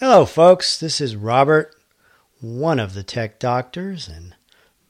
Hello, 0.00 0.26
folks. 0.26 0.76
This 0.80 1.00
is 1.00 1.14
Robert, 1.14 1.72
one 2.40 2.80
of 2.80 2.94
the 2.94 3.04
tech 3.04 3.38
doctors, 3.38 4.08
and 4.08 4.34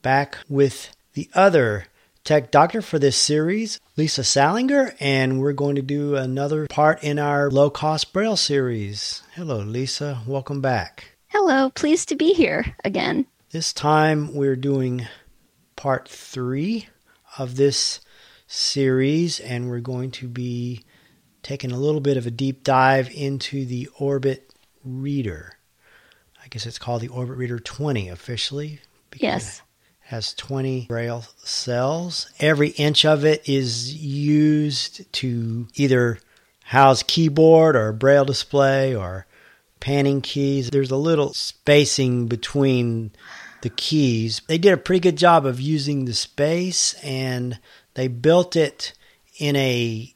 back 0.01 0.39
with 0.49 0.95
the 1.13 1.29
other 1.35 1.85
tech 2.23 2.49
doctor 2.49 2.81
for 2.81 2.97
this 2.97 3.15
series, 3.15 3.79
Lisa 3.95 4.23
Salinger, 4.23 4.95
and 4.99 5.39
we're 5.39 5.53
going 5.53 5.75
to 5.75 5.83
do 5.83 6.15
another 6.15 6.65
part 6.65 7.03
in 7.03 7.19
our 7.19 7.51
low 7.51 7.69
cost 7.69 8.13
braille 8.13 8.35
series. 8.35 9.21
Hello, 9.35 9.59
Lisa. 9.59 10.23
Welcome 10.25 10.59
back. 10.59 11.15
Hello. 11.27 11.69
Pleased 11.69 12.09
to 12.09 12.15
be 12.15 12.33
here 12.33 12.75
again. 12.83 13.27
This 13.51 13.73
time 13.73 14.33
we're 14.33 14.55
doing 14.55 15.05
part 15.75 16.09
three 16.09 16.89
of 17.37 17.57
this 17.57 17.99
series, 18.47 19.39
and 19.39 19.69
we're 19.69 19.81
going 19.81 20.09
to 20.09 20.27
be 20.27 20.83
taking 21.43 21.71
a 21.71 21.77
little 21.77 22.01
bit 22.01 22.17
of 22.17 22.25
a 22.25 22.31
deep 22.31 22.63
dive 22.63 23.07
into 23.13 23.67
the 23.67 23.87
Orbit 23.99 24.44
Reader. 24.85 25.57
I 26.43 26.47
guess 26.47 26.65
it's 26.65 26.79
called 26.79 27.01
the 27.01 27.07
Orbit 27.07 27.37
Reader 27.37 27.59
20 27.59 28.07
officially. 28.09 28.79
Yes. 29.15 29.59
It 29.59 30.09
has 30.09 30.33
20 30.35 30.85
braille 30.87 31.25
cells. 31.37 32.31
Every 32.39 32.69
inch 32.69 33.03
of 33.05 33.25
it 33.25 33.49
is 33.49 33.95
used 33.95 35.11
to 35.13 35.67
either 35.73 36.19
house 36.65 37.03
keyboard 37.03 37.75
or 37.75 37.91
braille 37.91 38.25
display 38.25 38.95
or 38.95 39.25
panning 39.79 40.21
keys. 40.21 40.69
There's 40.69 40.91
a 40.91 40.97
little 40.97 41.33
spacing 41.33 42.27
between 42.27 43.11
the 43.61 43.69
keys. 43.69 44.41
They 44.47 44.57
did 44.57 44.73
a 44.73 44.77
pretty 44.77 44.99
good 44.99 45.17
job 45.17 45.45
of 45.45 45.59
using 45.59 46.05
the 46.05 46.13
space 46.13 46.93
and 47.03 47.59
they 47.95 48.07
built 48.07 48.55
it 48.55 48.93
in 49.39 49.55
a 49.55 50.13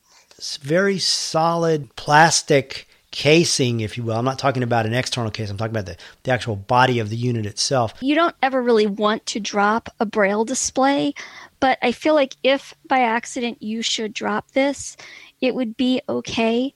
very 0.62 0.99
solid 0.99 1.95
plastic 1.95 2.88
casing, 3.12 3.80
if 3.80 3.98
you 3.98 4.04
will. 4.04 4.16
I'm 4.16 4.26
not 4.26 4.40
talking 4.40 4.63
about 4.63 4.86
an 4.86 4.94
external 4.94 5.31
case, 5.31 5.49
I'm 5.49 5.58
talking 5.58 5.76
about 5.76 5.86
the, 5.86 5.98
the 6.23 6.31
actual 6.31 6.55
body 6.55 6.99
of 6.99 7.09
the 7.09 7.16
unit 7.16 7.45
itself. 7.45 7.94
You 8.02 8.16
don't 8.16 8.35
ever 8.41 8.62
really 8.62 8.88
want 8.88 9.26
to 9.27 9.40
drop 9.40 9.90
a 9.99 10.05
braille 10.05 10.46
display, 10.46 11.13
but 11.60 11.77
I 11.82 11.91
feel 11.91 12.13
like 12.13 12.35
if 12.43 12.74
by 12.88 12.99
accident 12.99 13.62
you 13.62 13.82
should 13.82 14.13
drop 14.13 14.51
this, 14.51 14.96
it 15.41 15.55
would 15.55 15.76
be 15.76 16.01
okay. 16.07 16.74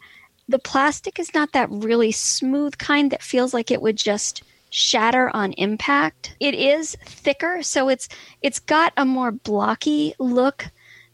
The 0.50 0.60
plastic 0.60 1.20
is 1.20 1.34
not 1.34 1.52
that 1.54 1.70
really 1.70 2.12
smooth 2.12 2.78
kind 2.78 3.12
that 3.12 3.22
feels 3.22 3.54
like 3.54 3.72
it 3.72 3.82
would 3.82 3.98
just 3.98 4.44
shatter 4.70 5.30
on 5.36 5.54
impact. 5.54 6.36
It 6.40 6.56
is 6.56 6.98
thicker, 7.06 7.62
so 7.62 7.90
it's 7.90 8.10
it's 8.42 8.60
got 8.60 8.92
a 8.98 9.06
more 9.06 9.32
blocky 9.32 10.16
look 10.20 10.72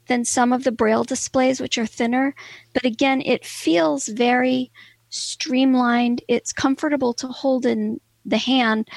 than 0.08 0.26
some 0.26 0.52
of 0.52 0.64
the 0.64 0.72
braille 0.72 1.04
displays 1.04 1.62
which 1.62 1.78
are 1.78 1.86
thinner, 1.86 2.34
but 2.74 2.86
again, 2.86 3.22
it 3.22 3.46
feels 3.46 4.08
very 4.08 4.72
streamlined. 5.10 6.22
It's 6.28 6.54
comfortable 6.54 7.14
to 7.16 7.28
hold 7.28 7.66
in 7.66 8.00
the 8.26 8.38
hand. 8.38 8.90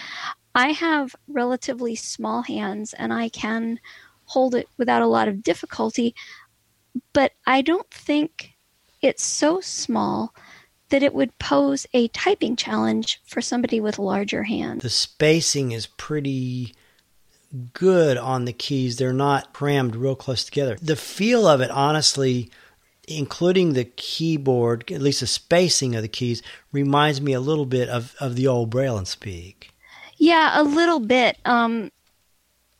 I 0.55 0.73
have 0.73 1.15
relatively 1.29 1.95
small 1.95 2.43
hands 2.43 2.93
and 2.95 3.13
I 3.13 3.29
can 3.29 3.81
hold 4.25 4.55
it 4.55 4.69
without 4.77 5.03
a 5.03 5.07
lot 5.07 5.29
of 5.29 5.43
difficulty, 5.43 6.15
but 7.13 7.33
I 7.47 7.63
don't 7.63 7.91
think 7.91 8.53
it's 9.01 9.25
so 9.25 9.61
small 9.61 10.35
that 10.91 11.03
it 11.03 11.15
would 11.15 11.39
pose 11.39 11.87
a 11.95 12.09
typing 12.09 12.55
challenge 12.55 13.21
for 13.25 13.41
somebody 13.41 13.81
with 13.81 13.99
larger 13.99 14.43
hands. 14.43 14.83
The 14.83 14.91
spacing 14.91 15.73
is 15.73 15.87
pretty 15.87 16.75
good 17.73 18.19
on 18.19 18.45
the 18.45 18.53
keys. 18.53 18.97
They're 18.97 19.13
not 19.13 19.53
crammed 19.53 19.97
real 19.97 20.15
close 20.15 20.45
together. 20.45 20.77
The 20.81 20.97
feel 20.97 21.47
of 21.47 21.61
it, 21.61 21.71
honestly, 21.71 22.51
including 23.09 23.73
the 23.73 23.85
keyboard, 23.85 24.91
at 24.93 25.03
least 25.03 25.21
the 25.21 25.27
spacing 25.27 25.95
of 25.95 26.03
the 26.03 26.09
keys, 26.09 26.43
reminds 26.71 27.21
me 27.21 27.33
a 27.33 27.41
little 27.41 27.67
bit 27.67 27.89
of, 27.89 28.15
of 28.21 28.37
the 28.37 28.47
old 28.47 28.71
Braille 28.71 28.99
and 28.99 29.09
Speak. 29.09 29.71
Yeah, 30.19 30.61
a 30.61 30.63
little 30.63 31.01
bit. 31.01 31.37
Um, 31.45 31.91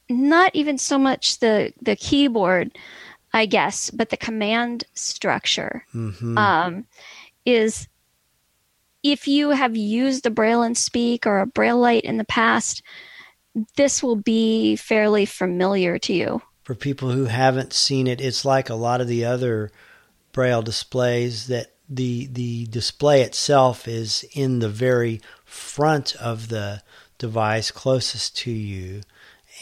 not 0.09 0.55
even 0.55 0.79
so 0.79 0.99
much 0.99 1.39
the 1.41 1.73
the 1.81 1.97
keyboard, 1.97 2.77
I 3.33 3.47
guess, 3.47 3.91
but 3.91 4.11
the 4.11 4.17
command 4.17 4.85
structure 4.95 5.85
Mm-hmm. 5.95 6.39
um, 6.39 6.87
is. 7.45 7.89
If 9.03 9.27
you 9.27 9.51
have 9.51 9.77
used 9.77 10.27
a 10.27 10.31
Braille 10.31 10.63
and 10.63 10.79
Speak 10.79 11.27
or 11.27 11.41
a 11.41 11.47
Braille 11.47 11.79
Light 11.79 12.05
in 12.05 12.19
the 12.19 12.25
past, 12.25 12.85
this 13.77 14.01
will 14.01 14.15
be 14.15 14.77
fairly 14.77 15.27
familiar 15.27 15.99
to 15.99 16.13
you. 16.13 16.41
For 16.63 16.77
people 16.77 17.11
who 17.11 17.25
haven't 17.25 17.73
seen 17.73 18.07
it, 18.07 18.21
it's 18.21 18.45
like 18.45 18.71
a 18.71 18.77
lot 18.77 19.01
of 19.01 19.09
the 19.09 19.25
other 19.25 19.73
Braille 20.33 20.63
displays 20.63 21.47
that 21.49 21.73
the 21.89 22.27
the 22.27 22.67
display 22.67 23.23
itself 23.23 23.87
is 23.87 24.25
in 24.33 24.59
the 24.59 24.69
very 24.69 25.21
front 25.45 26.15
of 26.17 26.49
the 26.49 26.83
device 27.19 27.71
closest 27.71 28.37
to 28.39 28.51
you. 28.51 29.03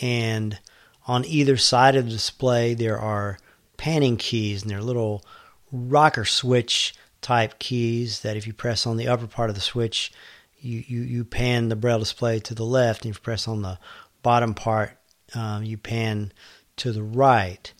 And 0.01 0.59
on 1.07 1.25
either 1.25 1.57
side 1.57 1.97
of 1.97 2.05
the 2.05 2.13
display 2.13 2.75
there 2.75 2.99
are 2.99 3.39
panning 3.77 4.17
keys 4.17 4.63
and 4.63 4.71
they're 4.71 4.81
little 4.81 5.25
rocker 5.73 6.25
switch 6.25 6.95
type 7.21 7.59
keys 7.59 8.21
that 8.21 8.37
if 8.37 8.47
you 8.47 8.53
press 8.53 8.87
on 8.87 8.97
the 8.97 9.09
upper 9.09 9.27
part 9.27 9.51
of 9.51 9.55
the 9.55 9.61
switch 9.61 10.13
you, 10.61 10.85
you, 10.87 11.01
you 11.03 11.25
pan 11.25 11.69
the 11.69 11.77
braille 11.77 11.99
display 11.99 12.39
to 12.39 12.55
the 12.55 12.65
left. 12.65 13.05
And 13.05 13.11
if 13.11 13.19
you 13.19 13.23
press 13.23 13.49
on 13.49 13.63
the 13.63 13.79
bottom 14.23 14.55
part 14.55 14.97
um, 15.35 15.65
you 15.65 15.77
pan 15.77 16.33
to 16.77 16.93
the 16.93 17.03
right. 17.03 17.73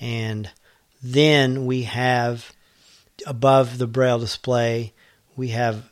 And 0.00 0.50
then 1.02 1.66
we 1.66 1.82
have 1.82 2.52
above 3.26 3.78
the 3.78 3.86
braille 3.86 4.18
display 4.18 4.92
we 5.36 5.48
have 5.48 5.90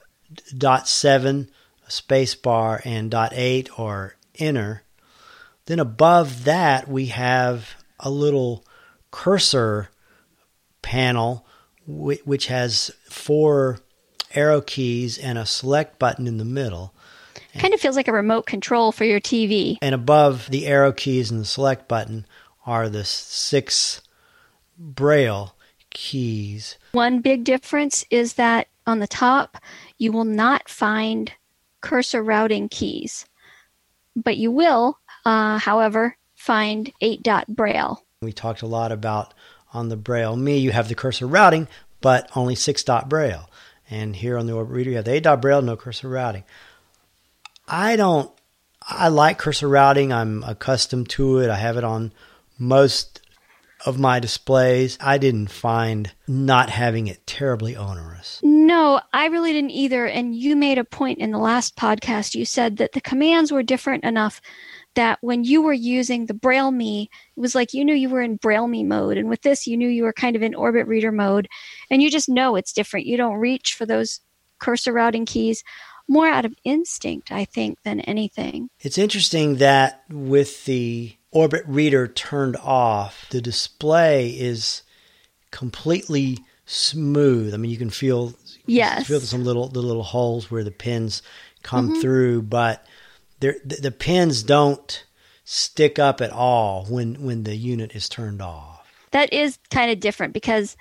dot 0.56 0.88
7 0.88 1.50
space 1.88 2.34
bar 2.34 2.80
and 2.84 3.10
dot 3.10 3.32
8 3.34 3.78
or 3.78 4.16
enter 4.36 4.82
then 5.66 5.78
above 5.78 6.44
that 6.44 6.88
we 6.88 7.06
have 7.06 7.74
a 8.00 8.10
little 8.10 8.64
cursor 9.10 9.88
panel 10.82 11.46
which 11.86 12.46
has 12.46 12.90
four 13.08 13.78
arrow 14.34 14.60
keys 14.60 15.18
and 15.18 15.38
a 15.38 15.46
select 15.46 15.98
button 15.98 16.26
in 16.26 16.38
the 16.38 16.44
middle 16.44 16.92
Kind 17.58 17.72
of 17.72 17.80
feels 17.80 17.96
like 17.96 18.08
a 18.08 18.12
remote 18.12 18.44
control 18.44 18.92
for 18.92 19.04
your 19.04 19.20
TV. 19.20 19.78
and 19.80 19.94
above 19.94 20.50
the 20.50 20.66
arrow 20.66 20.92
keys 20.92 21.30
and 21.30 21.40
the 21.40 21.44
select 21.46 21.88
button 21.88 22.26
are 22.66 22.88
the 22.88 23.04
six 23.04 24.02
braille 24.78 25.54
keys. 25.90 26.76
One 26.92 27.20
big 27.20 27.44
difference 27.44 28.04
is 28.10 28.34
that 28.34 28.68
on 28.86 28.98
the 28.98 29.06
top, 29.06 29.58
you 29.98 30.12
will 30.12 30.24
not 30.24 30.68
find 30.68 31.32
cursor 31.80 32.22
routing 32.22 32.68
keys, 32.68 33.26
but 34.14 34.36
you 34.36 34.50
will, 34.50 34.98
uh, 35.24 35.58
however, 35.58 36.16
find 36.34 36.92
8 37.00 37.22
dot 37.22 37.48
braille. 37.48 38.04
we 38.20 38.32
talked 38.32 38.62
a 38.62 38.66
lot 38.66 38.92
about 38.92 39.34
on 39.72 39.88
the 39.88 39.96
braille. 39.96 40.36
Me 40.36 40.58
you 40.58 40.70
have 40.70 40.88
the 40.88 40.94
cursor 40.94 41.26
routing 41.26 41.66
but 42.00 42.30
only 42.36 42.54
six 42.54 42.82
dot 42.84 43.08
braille. 43.08 43.48
And 43.90 44.14
here 44.14 44.36
on 44.38 44.46
the 44.46 44.52
orbit 44.52 44.74
reader 44.74 44.90
you 44.90 44.96
have 44.96 45.04
the 45.06 45.12
eight 45.14 45.22
dot 45.24 45.40
braille 45.40 45.62
no 45.62 45.76
cursor 45.76 46.08
routing. 46.08 46.44
I 47.66 47.96
don't 47.96 48.30
i 48.82 49.08
like 49.08 49.38
cursor 49.38 49.68
routing. 49.68 50.12
I'm 50.12 50.44
accustomed 50.44 51.08
to 51.10 51.38
it. 51.38 51.50
I 51.50 51.56
have 51.56 51.76
it 51.76 51.84
on 51.84 52.12
most 52.58 53.15
of 53.86 53.98
my 53.98 54.20
displays 54.20 54.98
i 55.00 55.16
didn't 55.16 55.50
find 55.50 56.12
not 56.28 56.68
having 56.68 57.06
it 57.06 57.26
terribly 57.26 57.74
onerous 57.76 58.40
No, 58.42 59.00
I 59.12 59.26
really 59.26 59.52
didn't 59.52 59.70
either. 59.70 60.06
And 60.06 60.34
you 60.34 60.56
made 60.56 60.76
a 60.78 60.84
point 60.84 61.20
in 61.20 61.30
the 61.30 61.38
last 61.38 61.76
podcast. 61.76 62.34
You 62.34 62.44
said 62.44 62.78
that 62.78 62.92
the 62.92 63.00
commands 63.00 63.52
were 63.52 63.62
different 63.62 64.02
enough 64.02 64.40
that 64.96 65.18
when 65.20 65.44
you 65.44 65.62
were 65.62 65.72
using 65.72 66.26
the 66.26 66.34
Braille 66.34 66.72
Me, 66.72 67.08
it 67.36 67.40
was 67.40 67.54
like 67.54 67.72
you 67.72 67.84
knew 67.84 67.94
you 67.94 68.08
were 68.08 68.22
in 68.22 68.36
Braille 68.36 68.66
Me 68.66 68.82
mode. 68.82 69.18
And 69.18 69.28
with 69.28 69.42
this, 69.42 69.66
you 69.66 69.76
knew 69.76 69.88
you 69.88 70.02
were 70.02 70.12
kind 70.12 70.34
of 70.34 70.42
in 70.42 70.54
Orbit 70.54 70.86
Reader 70.88 71.12
mode. 71.12 71.46
And 71.90 72.02
you 72.02 72.10
just 72.10 72.28
know 72.28 72.56
it's 72.56 72.72
different. 72.72 73.06
You 73.06 73.16
don't 73.16 73.36
reach 73.36 73.74
for 73.74 73.86
those 73.86 74.20
cursor 74.58 74.92
routing 74.92 75.26
keys 75.26 75.62
more 76.08 76.26
out 76.26 76.44
of 76.44 76.54
instinct, 76.64 77.30
I 77.30 77.44
think, 77.44 77.82
than 77.82 78.00
anything. 78.00 78.68
It's 78.80 78.98
interesting 78.98 79.56
that 79.56 80.02
with 80.10 80.64
the 80.64 81.15
orbit 81.36 81.62
reader 81.66 82.08
turned 82.08 82.56
off, 82.56 83.26
the 83.30 83.40
display 83.40 84.30
is 84.30 84.82
completely 85.50 86.38
smooth. 86.64 87.52
I 87.52 87.56
mean, 87.58 87.70
you 87.70 87.76
can 87.76 87.90
feel 87.90 88.34
Yes. 88.66 89.06
feel 89.06 89.20
some 89.20 89.44
little 89.44 89.68
the 89.68 89.82
little 89.82 90.02
holes 90.02 90.50
where 90.50 90.64
the 90.64 90.70
pins 90.72 91.22
come 91.62 92.00
through, 92.00 92.42
but 92.42 92.84
the, 93.40 93.54
the 93.64 93.90
pins 93.92 94.42
don't 94.42 95.04
stick 95.44 95.98
up 95.98 96.20
at 96.20 96.30
all 96.32 96.84
when 96.86 97.22
when 97.22 97.44
the 97.44 97.54
unit 97.54 97.94
is 97.94 98.08
turned 98.08 98.42
off. 98.42 98.86
That 99.12 99.32
is 99.32 99.58
kind 99.70 99.90
of 99.90 100.00
different 100.00 100.32
because 100.32 100.76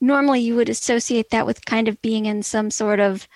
normally 0.00 0.40
you 0.40 0.56
would 0.56 0.68
associate 0.68 1.30
that 1.30 1.46
with 1.46 1.64
kind 1.66 1.88
of 1.88 2.00
being 2.00 2.26
in 2.26 2.42
some 2.42 2.70
sort 2.70 3.00
of 3.00 3.28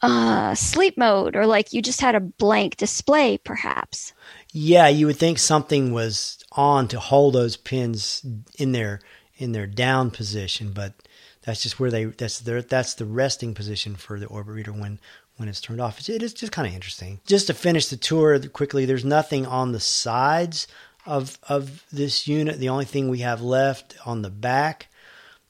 uh, 0.00 0.54
sleep 0.54 0.96
mode 0.96 1.34
or 1.34 1.46
like 1.46 1.72
you 1.72 1.82
just 1.82 2.00
had 2.00 2.14
a 2.14 2.20
blank 2.20 2.76
display, 2.76 3.38
perhaps. 3.38 4.12
Yeah, 4.52 4.88
you 4.88 5.06
would 5.06 5.16
think 5.16 5.38
something 5.38 5.92
was 5.92 6.38
on 6.52 6.88
to 6.88 7.00
hold 7.00 7.34
those 7.34 7.56
pins 7.56 8.24
in 8.56 8.72
their 8.72 9.00
in 9.36 9.52
their 9.52 9.66
down 9.66 10.10
position, 10.10 10.72
but 10.72 10.94
that's 11.42 11.62
just 11.62 11.78
where 11.78 11.90
they 11.90 12.04
that's 12.04 12.40
their 12.40 12.62
that's 12.62 12.94
the 12.94 13.04
resting 13.04 13.54
position 13.54 13.94
for 13.94 14.18
the 14.18 14.26
orbit 14.26 14.54
reader 14.54 14.72
when 14.72 14.98
when 15.36 15.48
it's 15.48 15.60
turned 15.60 15.80
off. 15.80 15.98
It's, 15.98 16.08
it 16.08 16.22
is 16.22 16.34
just 16.34 16.52
kind 16.52 16.66
of 16.66 16.74
interesting. 16.74 17.20
Just 17.26 17.46
to 17.46 17.54
finish 17.54 17.86
the 17.86 17.96
tour 17.96 18.38
quickly, 18.48 18.84
there's 18.84 19.04
nothing 19.04 19.46
on 19.46 19.72
the 19.72 19.80
sides 19.80 20.66
of 21.06 21.38
of 21.48 21.84
this 21.92 22.26
unit. 22.26 22.58
The 22.58 22.68
only 22.68 22.84
thing 22.84 23.08
we 23.08 23.20
have 23.20 23.40
left 23.40 23.96
on 24.04 24.22
the 24.22 24.30
back, 24.30 24.88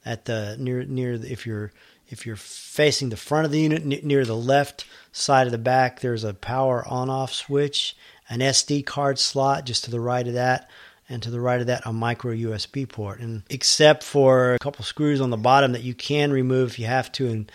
at 0.04 0.24
the 0.24 0.56
near 0.58 0.84
near 0.84 1.14
if 1.14 1.46
you're 1.46 1.72
if 2.08 2.24
you're 2.24 2.36
facing 2.36 3.10
the 3.10 3.16
front 3.16 3.44
of 3.44 3.52
the 3.52 3.60
unit 3.60 3.84
near 3.84 4.24
the 4.24 4.36
left 4.36 4.86
side 5.12 5.46
of 5.46 5.52
the 5.52 5.58
back, 5.58 6.00
there's 6.00 6.24
a 6.24 6.32
power 6.32 6.86
on 6.86 7.10
off 7.10 7.32
switch, 7.32 7.96
an 8.28 8.40
SD 8.40 8.84
card 8.84 9.18
slot 9.18 9.64
just 9.64 9.84
to 9.84 9.90
the 9.90 10.00
right 10.00 10.26
of 10.26 10.34
that 10.34 10.68
and 11.08 11.22
to 11.22 11.30
the 11.30 11.40
right 11.40 11.60
of 11.60 11.66
that 11.68 11.82
a 11.86 11.92
micro 11.92 12.32
USB 12.32 12.88
port. 12.88 13.20
And 13.20 13.42
except 13.48 14.02
for 14.02 14.54
a 14.54 14.58
couple 14.58 14.84
screws 14.84 15.20
on 15.20 15.30
the 15.30 15.36
bottom 15.36 15.72
that 15.72 15.82
you 15.82 15.94
can 15.94 16.32
remove 16.32 16.70
if 16.70 16.78
you 16.78 16.86
have 16.86 17.10
to 17.12 17.28
and 17.28 17.50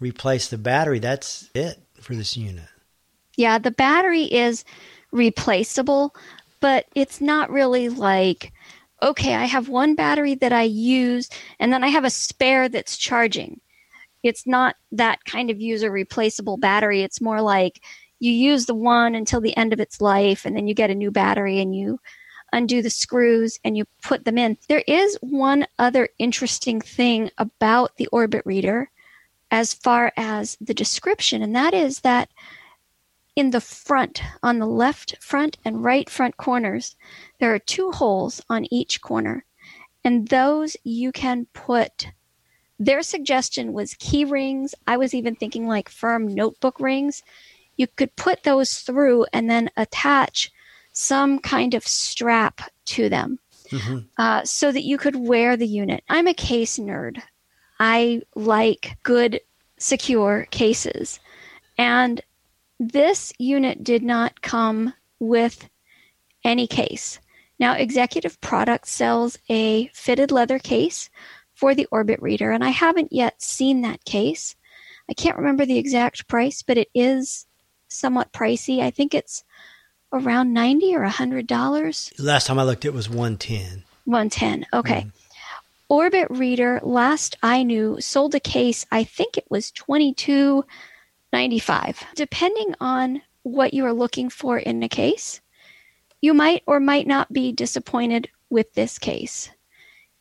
replace 0.00 0.48
the 0.48 0.58
battery, 0.58 0.98
that's 0.98 1.50
it 1.54 1.78
for 2.00 2.14
this 2.14 2.36
unit. 2.36 2.68
Yeah, 3.36 3.58
the 3.58 3.70
battery 3.70 4.24
is 4.24 4.64
replaceable, 5.10 6.14
but 6.60 6.86
it's 6.94 7.20
not 7.20 7.50
really 7.50 7.88
like 7.88 8.52
okay, 9.02 9.34
I 9.34 9.46
have 9.46 9.68
one 9.68 9.96
battery 9.96 10.36
that 10.36 10.52
I 10.52 10.62
use 10.62 11.28
and 11.58 11.72
then 11.72 11.82
I 11.82 11.88
have 11.88 12.04
a 12.04 12.10
spare 12.10 12.68
that's 12.68 12.96
charging. 12.96 13.60
It's 14.22 14.46
not 14.46 14.76
that 14.92 15.24
kind 15.24 15.50
of 15.50 15.60
user 15.60 15.90
replaceable 15.90 16.56
battery. 16.56 17.02
It's 17.02 17.20
more 17.20 17.42
like 17.42 17.82
you 18.22 18.32
use 18.32 18.66
the 18.66 18.74
one 18.74 19.16
until 19.16 19.40
the 19.40 19.56
end 19.56 19.72
of 19.72 19.80
its 19.80 20.00
life 20.00 20.44
and 20.44 20.56
then 20.56 20.68
you 20.68 20.74
get 20.74 20.90
a 20.90 20.94
new 20.94 21.10
battery 21.10 21.58
and 21.60 21.74
you 21.74 21.98
undo 22.52 22.80
the 22.80 22.88
screws 22.88 23.58
and 23.64 23.76
you 23.76 23.84
put 24.00 24.24
them 24.24 24.38
in. 24.38 24.56
There 24.68 24.84
is 24.86 25.18
one 25.22 25.66
other 25.80 26.08
interesting 26.20 26.80
thing 26.80 27.32
about 27.36 27.96
the 27.96 28.06
Orbit 28.08 28.42
Reader 28.44 28.88
as 29.50 29.74
far 29.74 30.12
as 30.16 30.56
the 30.60 30.72
description, 30.72 31.42
and 31.42 31.56
that 31.56 31.74
is 31.74 32.00
that 32.00 32.28
in 33.34 33.50
the 33.50 33.60
front, 33.60 34.22
on 34.40 34.60
the 34.60 34.66
left 34.66 35.16
front 35.20 35.58
and 35.64 35.82
right 35.82 36.08
front 36.08 36.36
corners, 36.36 36.94
there 37.40 37.52
are 37.52 37.58
two 37.58 37.90
holes 37.90 38.40
on 38.48 38.72
each 38.72 39.00
corner, 39.00 39.44
and 40.04 40.28
those 40.28 40.76
you 40.84 41.10
can 41.10 41.46
put. 41.54 42.06
Their 42.78 43.02
suggestion 43.02 43.72
was 43.72 43.94
key 43.94 44.24
rings. 44.24 44.76
I 44.86 44.96
was 44.96 45.12
even 45.12 45.34
thinking 45.34 45.66
like 45.66 45.88
firm 45.88 46.28
notebook 46.28 46.78
rings. 46.78 47.22
You 47.82 47.88
could 47.96 48.14
put 48.14 48.44
those 48.44 48.74
through 48.78 49.26
and 49.32 49.50
then 49.50 49.68
attach 49.76 50.52
some 50.92 51.40
kind 51.40 51.74
of 51.74 51.84
strap 51.84 52.60
to 52.84 53.08
them 53.08 53.40
mm-hmm. 53.70 53.98
uh, 54.18 54.44
so 54.44 54.70
that 54.70 54.84
you 54.84 54.98
could 54.98 55.16
wear 55.16 55.56
the 55.56 55.66
unit. 55.66 56.04
I'm 56.08 56.28
a 56.28 56.32
case 56.32 56.78
nerd. 56.78 57.20
I 57.80 58.22
like 58.36 58.98
good, 59.02 59.40
secure 59.78 60.46
cases. 60.52 61.18
And 61.76 62.20
this 62.78 63.32
unit 63.40 63.82
did 63.82 64.04
not 64.04 64.42
come 64.42 64.94
with 65.18 65.68
any 66.44 66.68
case. 66.68 67.18
Now, 67.58 67.72
Executive 67.74 68.40
Product 68.40 68.86
sells 68.86 69.40
a 69.50 69.88
fitted 69.88 70.30
leather 70.30 70.60
case 70.60 71.10
for 71.54 71.74
the 71.74 71.88
Orbit 71.90 72.22
Reader, 72.22 72.52
and 72.52 72.62
I 72.62 72.70
haven't 72.70 73.12
yet 73.12 73.42
seen 73.42 73.80
that 73.80 74.04
case. 74.04 74.54
I 75.10 75.14
can't 75.14 75.36
remember 75.36 75.66
the 75.66 75.78
exact 75.78 76.28
price, 76.28 76.62
but 76.62 76.78
it 76.78 76.88
is 76.94 77.44
somewhat 77.92 78.32
pricey. 78.32 78.80
I 78.80 78.90
think 78.90 79.14
it's 79.14 79.44
around 80.12 80.52
90 80.52 80.94
or 80.96 81.06
$100? 81.06 82.12
Last 82.18 82.46
time 82.46 82.58
I 82.58 82.64
looked, 82.64 82.84
it 82.84 82.94
was 82.94 83.08
110 83.08 83.84
110 84.04 84.66
Okay. 84.72 85.02
Mm. 85.02 85.12
Orbit 85.88 86.28
Reader, 86.30 86.80
last 86.82 87.36
I 87.42 87.62
knew, 87.62 88.00
sold 88.00 88.34
a 88.34 88.40
case, 88.40 88.86
I 88.90 89.04
think 89.04 89.36
it 89.36 89.44
was 89.50 89.70
22 89.72 90.64
95 91.32 92.04
Depending 92.14 92.74
on 92.80 93.22
what 93.42 93.74
you 93.74 93.84
are 93.84 93.92
looking 93.92 94.30
for 94.30 94.58
in 94.58 94.82
a 94.82 94.88
case, 94.88 95.40
you 96.20 96.32
might 96.34 96.62
or 96.66 96.80
might 96.80 97.06
not 97.06 97.32
be 97.32 97.52
disappointed 97.52 98.28
with 98.48 98.72
this 98.74 98.98
case. 98.98 99.50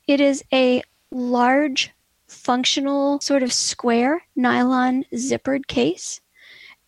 It 0.08 0.20
is 0.20 0.44
a 0.52 0.82
large, 1.12 1.92
functional, 2.28 3.20
sort 3.20 3.44
of 3.44 3.54
square 3.54 4.24
nylon 4.36 5.06
zippered 5.14 5.68
case. 5.68 6.22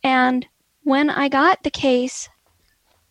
And 0.03 0.47
when 0.83 1.09
I 1.09 1.29
got 1.29 1.63
the 1.63 1.71
case, 1.71 2.29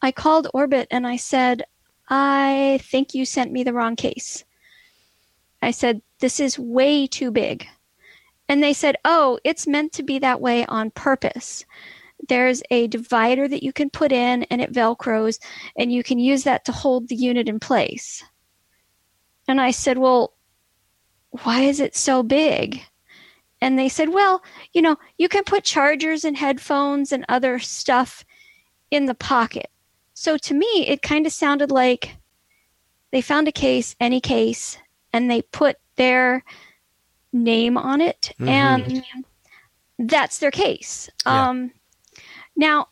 I 0.00 0.12
called 0.12 0.48
Orbit 0.52 0.88
and 0.90 1.06
I 1.06 1.16
said, 1.16 1.64
I 2.08 2.80
think 2.82 3.14
you 3.14 3.24
sent 3.24 3.52
me 3.52 3.62
the 3.62 3.72
wrong 3.72 3.96
case. 3.96 4.44
I 5.62 5.70
said, 5.70 6.02
This 6.20 6.40
is 6.40 6.58
way 6.58 7.06
too 7.06 7.30
big. 7.30 7.66
And 8.48 8.62
they 8.62 8.72
said, 8.72 8.96
Oh, 9.04 9.38
it's 9.44 9.66
meant 9.66 9.92
to 9.94 10.02
be 10.02 10.18
that 10.18 10.40
way 10.40 10.66
on 10.66 10.90
purpose. 10.90 11.64
There's 12.28 12.62
a 12.70 12.86
divider 12.88 13.48
that 13.48 13.62
you 13.62 13.72
can 13.72 13.90
put 13.90 14.12
in 14.12 14.44
and 14.44 14.60
it 14.60 14.72
velcros, 14.72 15.38
and 15.76 15.92
you 15.92 16.02
can 16.02 16.18
use 16.18 16.44
that 16.44 16.64
to 16.66 16.72
hold 16.72 17.08
the 17.08 17.16
unit 17.16 17.48
in 17.48 17.58
place. 17.58 18.22
And 19.48 19.60
I 19.60 19.70
said, 19.70 19.98
Well, 19.98 20.34
why 21.30 21.62
is 21.62 21.80
it 21.80 21.96
so 21.96 22.22
big? 22.22 22.82
And 23.62 23.78
they 23.78 23.88
said, 23.88 24.08
Well, 24.08 24.42
you 24.74 24.82
know, 24.82 24.96
you 25.18 25.28
can 25.28 25.44
put 25.44 25.62
chargers 25.62 26.24
and 26.24 26.36
headphones 26.36 27.12
and 27.12 27.24
other 27.28 27.60
stuff 27.60 28.24
in 28.90 29.06
the 29.06 29.14
pocket. 29.14 29.70
So 30.14 30.36
to 30.36 30.52
me, 30.52 30.86
it 30.88 31.00
kind 31.00 31.26
of 31.26 31.32
sounded 31.32 31.70
like 31.70 32.16
they 33.12 33.20
found 33.20 33.46
a 33.46 33.52
case, 33.52 33.94
any 34.00 34.20
case, 34.20 34.78
and 35.12 35.30
they 35.30 35.42
put 35.42 35.76
their 35.94 36.44
name 37.32 37.78
on 37.78 38.00
it, 38.00 38.32
mm-hmm. 38.40 38.48
and 38.48 39.04
that's 39.96 40.38
their 40.38 40.50
case. 40.50 41.08
Yeah. 41.24 41.50
Um, 41.50 41.70
now, 42.56 42.88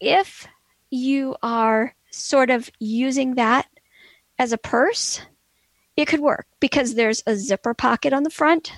if 0.00 0.46
you 0.90 1.34
are 1.42 1.96
sort 2.12 2.50
of 2.50 2.70
using 2.78 3.34
that 3.34 3.66
as 4.38 4.52
a 4.52 4.58
purse, 4.58 5.20
it 5.96 6.06
could 6.06 6.20
work 6.20 6.46
because 6.60 6.94
there's 6.94 7.24
a 7.26 7.34
zipper 7.34 7.74
pocket 7.74 8.12
on 8.12 8.22
the 8.22 8.30
front 8.30 8.72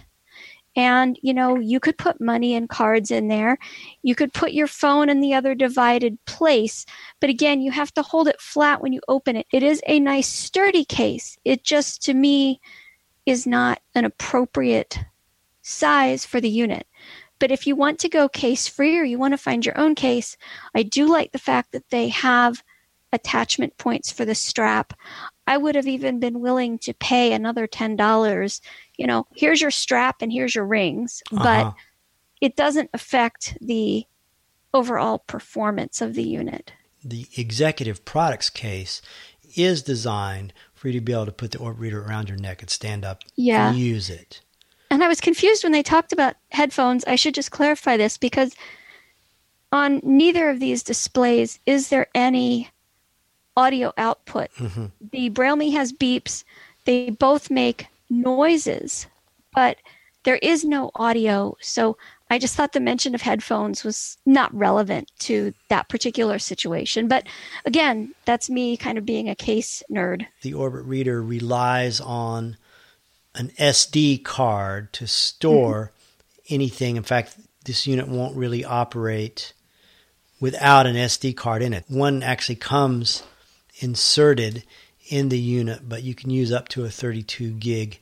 and 0.77 1.19
you 1.23 1.33
know 1.35 1.57
you 1.57 1.81
could 1.81 1.99
put 1.99 2.21
money 2.21 2.55
and 2.55 2.69
cards 2.69 3.11
in 3.11 3.29
there. 3.29 3.59
You 4.03 4.15
could 4.15 4.33
put 4.33 4.53
your 4.53 4.67
phone 4.67 5.09
in 5.09 5.21
the 5.21 5.35
other 5.35 5.55
divided 5.55 6.19
place. 6.27 6.87
But 7.21 7.31
again 7.31 7.61
you 7.61 7.71
have 7.71 7.93
to 7.95 8.03
hold 8.03 8.29
it 8.29 8.41
flat 8.41 8.81
when 8.81 8.93
you 8.93 9.01
open 9.09 9.37
it. 9.37 9.47
It 9.53 9.63
is 9.63 9.83
a 9.87 10.01
nice 10.01 10.29
sturdy 10.29 10.85
case. 10.85 11.39
It 11.45 11.65
just 11.65 12.03
to 12.05 12.15
me 12.15 12.61
is 13.27 13.47
not 13.47 13.81
an 13.95 14.05
appropriate 14.05 14.99
size 15.63 16.27
for 16.27 16.41
the 16.41 16.51
unit. 16.51 16.87
But 17.39 17.51
if 17.51 17.67
you 17.67 17.77
want 17.77 17.99
to 18.01 18.09
go 18.09 18.29
case 18.29 18.69
free 18.69 18.97
or 18.97 19.05
you 19.05 19.19
want 19.19 19.33
to 19.33 19.39
find 19.39 19.67
your 19.67 19.79
own 19.79 19.95
case 19.95 20.37
i 20.75 20.83
do 20.83 21.07
like 21.07 21.33
the 21.33 21.39
fact 21.39 21.73
that 21.73 21.91
they 21.91 22.09
have 22.09 22.63
attachment 23.13 23.77
points 23.79 24.11
for 24.11 24.25
the 24.25 24.35
strap 24.35 24.93
I 25.47 25.57
would 25.57 25.75
have 25.75 25.87
even 25.87 26.21
been 26.21 26.41
willing 26.41 26.79
to 26.81 26.95
pay 26.95 27.33
another 27.33 27.67
$10. 27.67 28.61
You 28.97 29.07
know, 29.07 29.27
here's 29.35 29.61
your 29.61 29.71
strap 29.71 30.23
and 30.23 30.33
here's 30.33 30.55
your 30.55 30.65
rings, 30.65 31.23
uh-huh. 31.33 31.45
but 31.45 31.75
it 32.41 32.57
doesn't 32.57 32.91
affect 32.95 33.57
the 33.61 34.07
overall 34.73 35.19
performance 35.19 36.01
of 36.01 36.15
the 36.15 36.23
unit. 36.23 36.73
The 37.05 37.27
executive 37.37 38.05
products 38.05 38.51
case 38.51 39.03
is 39.57 39.83
designed 39.83 40.53
for 40.73 40.89
you 40.89 40.95
to 40.95 41.01
be 41.01 41.13
able 41.13 41.27
to 41.27 41.33
put 41.33 41.53
the 41.53 41.59
orb 41.59 41.81
reader 41.81 42.03
around 42.03 42.29
your 42.29 42.39
neck 42.39 42.61
and 42.61 42.71
stand 42.71 43.05
up 43.05 43.23
yeah. 43.37 43.69
and 43.69 43.79
use 43.79 44.11
it. 44.11 44.41
And 44.91 45.03
I 45.03 45.09
was 45.09 45.21
confused 45.21 45.63
when 45.63 45.73
they 45.73 45.83
talked 45.83 46.13
about 46.13 46.37
headphones. 46.51 47.05
I 47.05 47.17
should 47.17 47.35
just 47.35 47.51
clarify 47.51 47.97
this 47.97 48.17
because 48.17 48.55
on 49.73 50.01
neither 50.03 50.49
of 50.51 50.61
these 50.61 50.83
displays 50.83 51.59
is 51.67 51.89
there 51.89 52.07
any 52.15 52.71
audio 53.57 53.93
output. 53.97 54.51
Mm-hmm. 54.55 54.87
The 55.13 55.29
Braille 55.29 55.57
Me 55.57 55.71
has 55.73 55.93
beeps. 55.93 56.45
They 56.85 57.11
both 57.11 57.51
make 57.51 57.87
noises, 58.11 59.07
but 59.55 59.79
there 60.25 60.37
is 60.37 60.65
no 60.65 60.91
audio. 60.95 61.57
So 61.61 61.97
I 62.31 62.39
just 62.39 62.57
thought 62.57 62.73
the 62.73 62.81
mention 62.81 63.15
of 63.15 63.23
headphones 63.23 63.85
was 63.85 64.17
not 64.27 64.55
relevant 64.55 65.11
to 65.21 65.55
that 65.69 65.89
particular 65.89 66.39
situation. 66.39 67.07
But 67.07 67.27
again, 67.65 68.15
that's 68.25 68.51
me 68.51 68.77
kind 68.77 68.99
of 68.99 69.07
being 69.07 69.29
a 69.29 69.35
case 69.35 69.83
nerd. 69.91 70.27
The 70.43 70.55
Orbit 70.55 70.85
Reader 70.85 71.23
relies 71.23 72.01
on 72.01 72.57
an 73.35 73.49
SD 73.59 74.25
card 74.25 74.93
to 74.95 75.07
store 75.07 75.93
mm-hmm. 75.93 76.55
anything. 76.55 76.97
In 76.97 77.03
fact, 77.03 77.37
this 77.65 77.87
unit 77.87 78.09
won't 78.09 78.37
really 78.37 78.65
operate 78.65 79.53
without 80.41 80.87
an 80.87 80.97
SD 80.97 81.37
card 81.37 81.63
in 81.63 81.73
it. 81.73 81.85
One 81.89 82.23
actually 82.23 82.57
comes 82.57 83.23
inserted 83.79 84.65
in 85.09 85.29
the 85.29 85.39
unit, 85.39 85.89
but 85.89 86.03
you 86.03 86.15
can 86.15 86.31
use 86.31 86.53
up 86.53 86.69
to 86.69 86.85
a 86.85 86.91
32 86.91 87.53
gig 87.53 88.01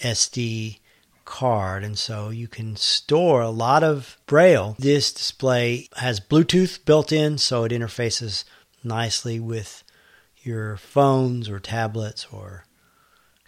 SD 0.00 0.78
card. 1.24 1.84
And 1.84 1.98
so 1.98 2.30
you 2.30 2.48
can 2.48 2.76
store 2.76 3.42
a 3.42 3.50
lot 3.50 3.82
of 3.82 4.18
Braille. 4.26 4.76
This 4.78 5.12
display 5.12 5.88
has 5.96 6.20
Bluetooth 6.20 6.84
built 6.84 7.12
in, 7.12 7.38
so 7.38 7.64
it 7.64 7.72
interfaces 7.72 8.44
nicely 8.82 9.38
with 9.38 9.84
your 10.42 10.76
phones 10.76 11.48
or 11.48 11.58
tablets 11.58 12.26
or 12.32 12.64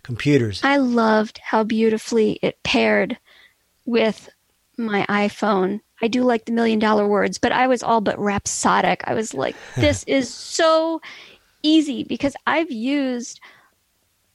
computers. 0.02 0.60
I 0.62 0.76
loved 0.76 1.40
how 1.42 1.64
beautifully 1.64 2.38
it 2.42 2.62
paired 2.62 3.16
with 3.84 4.28
my 4.76 5.06
iPhone. 5.08 5.80
I 6.02 6.08
do 6.08 6.22
like 6.22 6.46
the 6.46 6.52
million 6.52 6.78
dollar 6.78 7.06
words, 7.06 7.38
but 7.38 7.52
I 7.52 7.66
was 7.66 7.82
all 7.82 8.00
but 8.00 8.18
rhapsodic. 8.18 9.02
I 9.06 9.14
was 9.14 9.34
like, 9.34 9.56
this 9.76 10.04
is 10.04 10.32
so 10.32 11.00
easy 11.62 12.04
because 12.04 12.36
I've 12.46 12.70
used 12.70 13.40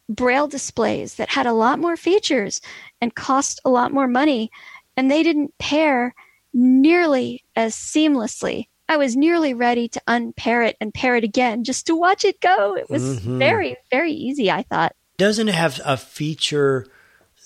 braille 0.07 0.47
displays 0.47 1.15
that 1.15 1.29
had 1.29 1.45
a 1.45 1.53
lot 1.53 1.79
more 1.79 1.97
features 1.97 2.61
and 3.01 3.15
cost 3.15 3.59
a 3.65 3.69
lot 3.69 3.91
more 3.91 4.07
money 4.07 4.51
and 4.95 5.09
they 5.09 5.23
didn't 5.23 5.57
pair 5.57 6.13
nearly 6.53 7.43
as 7.55 7.75
seamlessly. 7.75 8.67
I 8.87 8.97
was 8.97 9.15
nearly 9.15 9.53
ready 9.53 9.87
to 9.89 10.01
unpair 10.07 10.61
it 10.61 10.77
and 10.79 10.93
pair 10.93 11.15
it 11.15 11.23
again 11.23 11.63
just 11.63 11.87
to 11.87 11.95
watch 11.95 12.23
it 12.23 12.39
go. 12.39 12.75
It 12.75 12.89
was 12.89 13.19
mm-hmm. 13.19 13.39
very, 13.39 13.75
very 13.89 14.11
easy, 14.11 14.51
I 14.51 14.61
thought. 14.61 14.95
Doesn't 15.17 15.49
it 15.49 15.55
have 15.55 15.81
a 15.83 15.97
feature 15.97 16.85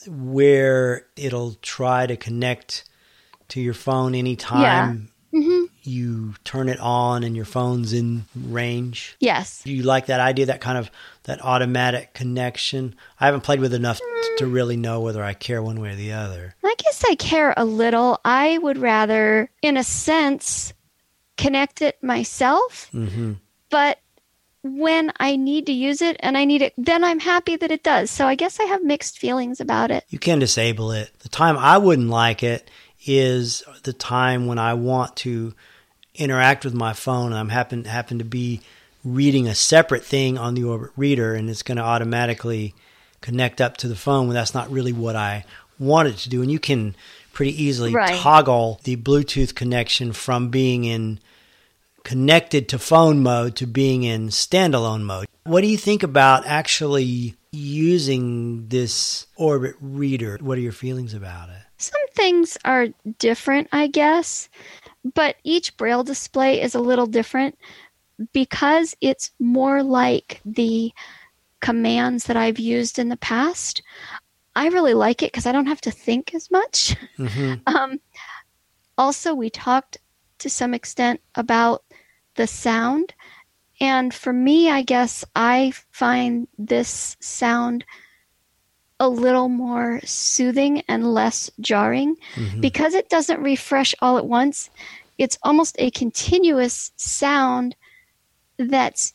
where 0.07 1.05
it'll 1.15 1.53
try 1.61 2.07
to 2.07 2.17
connect 2.17 2.83
to 3.49 3.61
your 3.61 3.73
phone 3.73 4.15
anytime. 4.15 5.08
You 5.89 6.35
turn 6.43 6.69
it 6.69 6.79
on 6.79 7.23
and 7.23 7.35
your 7.35 7.45
phone's 7.45 7.93
in 7.93 8.25
range? 8.35 9.15
Yes. 9.19 9.63
Do 9.63 9.73
you 9.73 9.83
like 9.83 10.05
that 10.05 10.19
idea, 10.19 10.45
that 10.47 10.61
kind 10.61 10.77
of 10.77 10.91
that 11.23 11.43
automatic 11.43 12.13
connection? 12.13 12.95
I 13.19 13.25
haven't 13.25 13.41
played 13.41 13.59
with 13.59 13.73
enough 13.73 13.99
mm. 13.99 14.37
to 14.37 14.47
really 14.47 14.77
know 14.77 15.01
whether 15.01 15.23
I 15.23 15.33
care 15.33 15.61
one 15.61 15.81
way 15.81 15.91
or 15.91 15.95
the 15.95 16.13
other. 16.13 16.55
I 16.63 16.75
guess 16.77 17.03
I 17.09 17.15
care 17.15 17.53
a 17.57 17.65
little. 17.65 18.19
I 18.23 18.57
would 18.59 18.77
rather, 18.77 19.49
in 19.61 19.77
a 19.77 19.83
sense, 19.83 20.73
connect 21.37 21.81
it 21.81 22.01
myself. 22.03 22.89
Mm-hmm. 22.93 23.33
But 23.69 23.99
when 24.63 25.11
I 25.19 25.35
need 25.35 25.65
to 25.67 25.71
use 25.71 26.01
it 26.01 26.17
and 26.19 26.37
I 26.37 26.45
need 26.45 26.61
it, 26.61 26.73
then 26.77 27.03
I'm 27.03 27.19
happy 27.19 27.55
that 27.55 27.71
it 27.71 27.83
does. 27.83 28.11
So 28.11 28.27
I 28.27 28.35
guess 28.35 28.59
I 28.59 28.65
have 28.65 28.83
mixed 28.83 29.17
feelings 29.17 29.61
about 29.61 29.91
it. 29.91 30.03
You 30.09 30.19
can 30.19 30.39
disable 30.39 30.91
it. 30.91 31.17
The 31.19 31.29
time 31.29 31.57
I 31.57 31.77
wouldn't 31.77 32.09
like 32.09 32.43
it 32.43 32.69
is 33.05 33.63
the 33.83 33.93
time 33.93 34.47
when 34.47 34.59
I 34.59 34.73
want 34.73 35.15
to 35.17 35.53
interact 36.19 36.65
with 36.65 36.73
my 36.73 36.93
phone. 36.93 37.33
I'm 37.33 37.49
happen 37.49 37.85
happen 37.85 38.19
to 38.19 38.25
be 38.25 38.61
reading 39.03 39.47
a 39.47 39.55
separate 39.55 40.03
thing 40.03 40.37
on 40.37 40.53
the 40.53 40.63
Orbit 40.63 40.91
reader, 40.95 41.33
and 41.33 41.49
it's 41.49 41.63
going 41.63 41.77
to 41.77 41.83
automatically 41.83 42.75
connect 43.21 43.59
up 43.59 43.77
to 43.77 43.87
the 43.87 43.95
phone 43.95 44.27
when 44.27 44.35
that's 44.35 44.53
not 44.53 44.69
really 44.69 44.93
what 44.93 45.15
I 45.15 45.45
want 45.79 46.09
it 46.09 46.17
to 46.17 46.29
do. 46.29 46.41
And 46.41 46.51
you 46.51 46.59
can 46.59 46.95
pretty 47.33 47.63
easily 47.63 47.93
right. 47.93 48.19
toggle 48.19 48.79
the 48.83 48.97
Bluetooth 48.97 49.55
connection 49.55 50.13
from 50.13 50.49
being 50.49 50.83
in 50.83 51.19
connected 52.03 52.69
to 52.69 52.79
phone 52.79 53.21
mode 53.21 53.55
to 53.57 53.67
being 53.67 54.03
in 54.03 54.27
standalone 54.29 55.03
mode. 55.03 55.27
What 55.43 55.61
do 55.61 55.67
you 55.67 55.77
think 55.77 56.03
about 56.03 56.45
actually 56.45 57.35
using 57.51 58.67
this 58.67 59.27
Orbit 59.35 59.75
reader? 59.79 60.37
What 60.41 60.57
are 60.57 60.61
your 60.61 60.71
feelings 60.71 61.13
about 61.13 61.49
it? 61.49 61.61
Some 61.77 62.01
things 62.13 62.57
are 62.65 62.87
different, 63.19 63.69
I 63.71 63.87
guess, 63.87 64.49
but 65.03 65.35
each 65.43 65.77
Braille 65.77 66.03
display 66.03 66.61
is 66.61 66.75
a 66.75 66.79
little 66.81 67.07
different 67.07 67.57
because 68.33 68.95
it's 69.01 69.31
more 69.39 69.81
like 69.83 70.41
the 70.45 70.91
commands 71.61 72.25
that 72.25 72.37
I've 72.37 72.59
used 72.59 72.99
in 72.99 73.09
the 73.09 73.17
past. 73.17 73.81
I 74.55 74.67
really 74.67 74.93
like 74.93 75.23
it 75.23 75.31
because 75.31 75.45
I 75.45 75.51
don't 75.51 75.67
have 75.67 75.81
to 75.81 75.91
think 75.91 76.33
as 76.33 76.51
much. 76.51 76.95
Mm-hmm. 77.17 77.53
Um, 77.75 77.99
also, 78.97 79.33
we 79.33 79.49
talked 79.49 79.97
to 80.39 80.49
some 80.49 80.73
extent 80.73 81.21
about 81.35 81.83
the 82.35 82.47
sound. 82.47 83.13
And 83.79 84.13
for 84.13 84.33
me, 84.33 84.69
I 84.69 84.81
guess 84.81 85.23
I 85.35 85.71
find 85.91 86.49
this 86.57 87.15
sound 87.21 87.85
a 88.99 89.07
little 89.07 89.49
more 89.49 90.01
soothing 90.03 90.83
and 90.87 91.13
less 91.13 91.49
jarring 91.59 92.15
mm-hmm. 92.35 92.61
because 92.61 92.93
it 92.93 93.09
doesn't 93.09 93.41
refresh 93.41 93.95
all 94.01 94.17
at 94.17 94.25
once. 94.25 94.69
It's 95.17 95.37
almost 95.43 95.75
a 95.79 95.91
continuous 95.91 96.91
sound 96.95 97.75
that's 98.57 99.13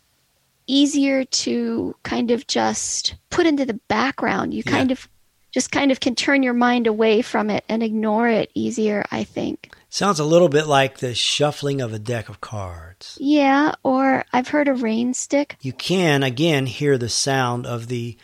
easier 0.66 1.24
to 1.24 1.94
kind 2.02 2.30
of 2.30 2.46
just 2.46 3.14
put 3.30 3.46
into 3.46 3.66
the 3.66 3.80
background. 3.88 4.54
You 4.54 4.62
yeah. 4.64 4.72
kind 4.72 4.90
of 4.90 5.08
just 5.52 5.70
kind 5.70 5.92
of 5.92 6.00
can 6.00 6.14
turn 6.14 6.42
your 6.42 6.54
mind 6.54 6.86
away 6.86 7.22
from 7.22 7.48
it 7.48 7.64
and 7.68 7.82
ignore 7.82 8.28
it 8.28 8.50
easier, 8.54 9.04
I 9.12 9.22
think. 9.22 9.72
Sounds 9.88 10.18
a 10.18 10.24
little 10.24 10.48
bit 10.48 10.66
like 10.66 10.98
the 10.98 11.14
shuffling 11.14 11.80
of 11.80 11.92
a 11.92 11.98
deck 12.00 12.28
of 12.28 12.40
cards. 12.40 13.16
Yeah, 13.20 13.74
or 13.84 14.24
I've 14.32 14.48
heard 14.48 14.66
a 14.66 14.74
rain 14.74 15.14
stick. 15.14 15.56
You 15.60 15.72
can, 15.72 16.24
again, 16.24 16.66
hear 16.66 16.98
the 16.98 17.08
sound 17.08 17.66
of 17.66 17.86
the 17.86 18.18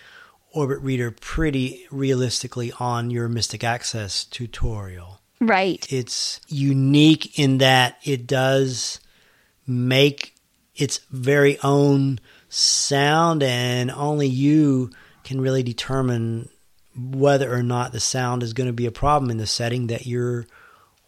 Orbit 0.52 0.80
Reader 0.80 1.10
pretty 1.10 1.86
realistically 1.90 2.72
on 2.78 3.10
your 3.10 3.28
Mystic 3.28 3.64
Access 3.64 4.24
tutorial. 4.24 5.20
Right. 5.40 5.86
It's 5.90 6.40
unique 6.48 7.38
in 7.38 7.58
that 7.58 7.96
it 8.04 8.26
does 8.26 9.00
make 9.66 10.34
its 10.74 10.98
very 11.10 11.58
own 11.62 12.20
sound, 12.48 13.42
and 13.42 13.90
only 13.90 14.26
you 14.26 14.90
can 15.24 15.40
really 15.40 15.62
determine 15.62 16.48
whether 16.96 17.52
or 17.52 17.62
not 17.62 17.92
the 17.92 18.00
sound 18.00 18.42
is 18.42 18.52
going 18.52 18.66
to 18.66 18.72
be 18.72 18.86
a 18.86 18.92
problem 18.92 19.30
in 19.30 19.38
the 19.38 19.46
setting 19.46 19.86
that 19.86 20.06
you're 20.06 20.46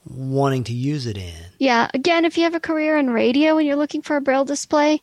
wanting 0.04 0.64
to 0.64 0.72
use 0.72 1.06
it 1.06 1.18
in. 1.18 1.34
Yeah, 1.58 1.90
again, 1.92 2.24
if 2.24 2.36
you 2.36 2.44
have 2.44 2.54
a 2.54 2.60
career 2.60 2.96
in 2.96 3.10
radio 3.10 3.58
and 3.58 3.66
you're 3.66 3.76
looking 3.76 4.02
for 4.02 4.16
a 4.16 4.20
braille 4.20 4.44
display, 4.44 5.02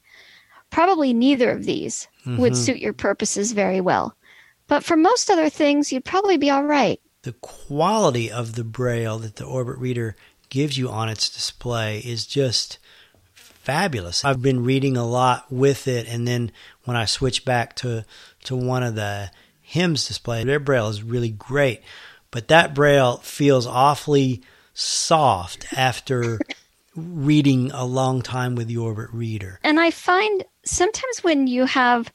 probably 0.69 1.13
neither 1.13 1.51
of 1.51 1.65
these 1.65 2.07
mm-hmm. 2.21 2.37
would 2.37 2.55
suit 2.55 2.77
your 2.77 2.93
purposes 2.93 3.51
very 3.51 3.81
well. 3.81 4.15
But 4.69 4.83
for 4.83 4.95
most 4.95 5.29
other 5.29 5.49
things, 5.49 5.91
you'd 5.91 6.05
probably 6.05 6.37
be 6.37 6.51
all 6.51 6.63
right. 6.63 7.01
The 7.23 7.33
quality 7.33 8.31
of 8.31 8.53
the 8.55 8.63
braille 8.63 9.17
that 9.19 9.35
the 9.35 9.43
Orbit 9.43 9.77
Reader 9.79 10.15
gives 10.49 10.77
you 10.77 10.89
on 10.89 11.09
its 11.09 11.29
display 11.29 11.99
is 11.99 12.25
just 12.25 12.77
fabulous. 13.33 14.23
I've 14.23 14.41
been 14.41 14.63
reading 14.63 14.95
a 14.95 15.05
lot 15.05 15.51
with 15.51 15.87
it, 15.87 16.07
and 16.07 16.27
then 16.27 16.51
when 16.85 16.95
I 16.95 17.05
switch 17.05 17.43
back 17.43 17.75
to, 17.77 18.05
to 18.45 18.55
one 18.55 18.83
of 18.83 18.95
the 18.95 19.31
HIMS 19.61 20.07
display, 20.07 20.43
their 20.43 20.59
braille 20.59 20.87
is 20.87 21.03
really 21.03 21.31
great. 21.31 21.81
But 22.31 22.47
that 22.49 22.75
braille 22.75 23.17
feels 23.17 23.65
awfully 23.65 24.43
soft 24.75 25.65
after 25.73 26.39
reading 26.95 27.71
a 27.71 27.85
long 27.85 28.21
time 28.21 28.53
with 28.53 28.67
the 28.67 28.77
Orbit 28.77 29.09
Reader. 29.11 29.59
And 29.63 29.79
I 29.79 29.89
find 29.89 30.45
sometimes 30.63 31.23
when 31.23 31.47
you 31.47 31.65
have 31.65 32.13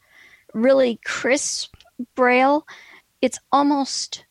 really 0.54 1.00
crisp 1.04 1.74
braille, 2.14 2.66
it's 3.20 3.38
almost 3.52 4.24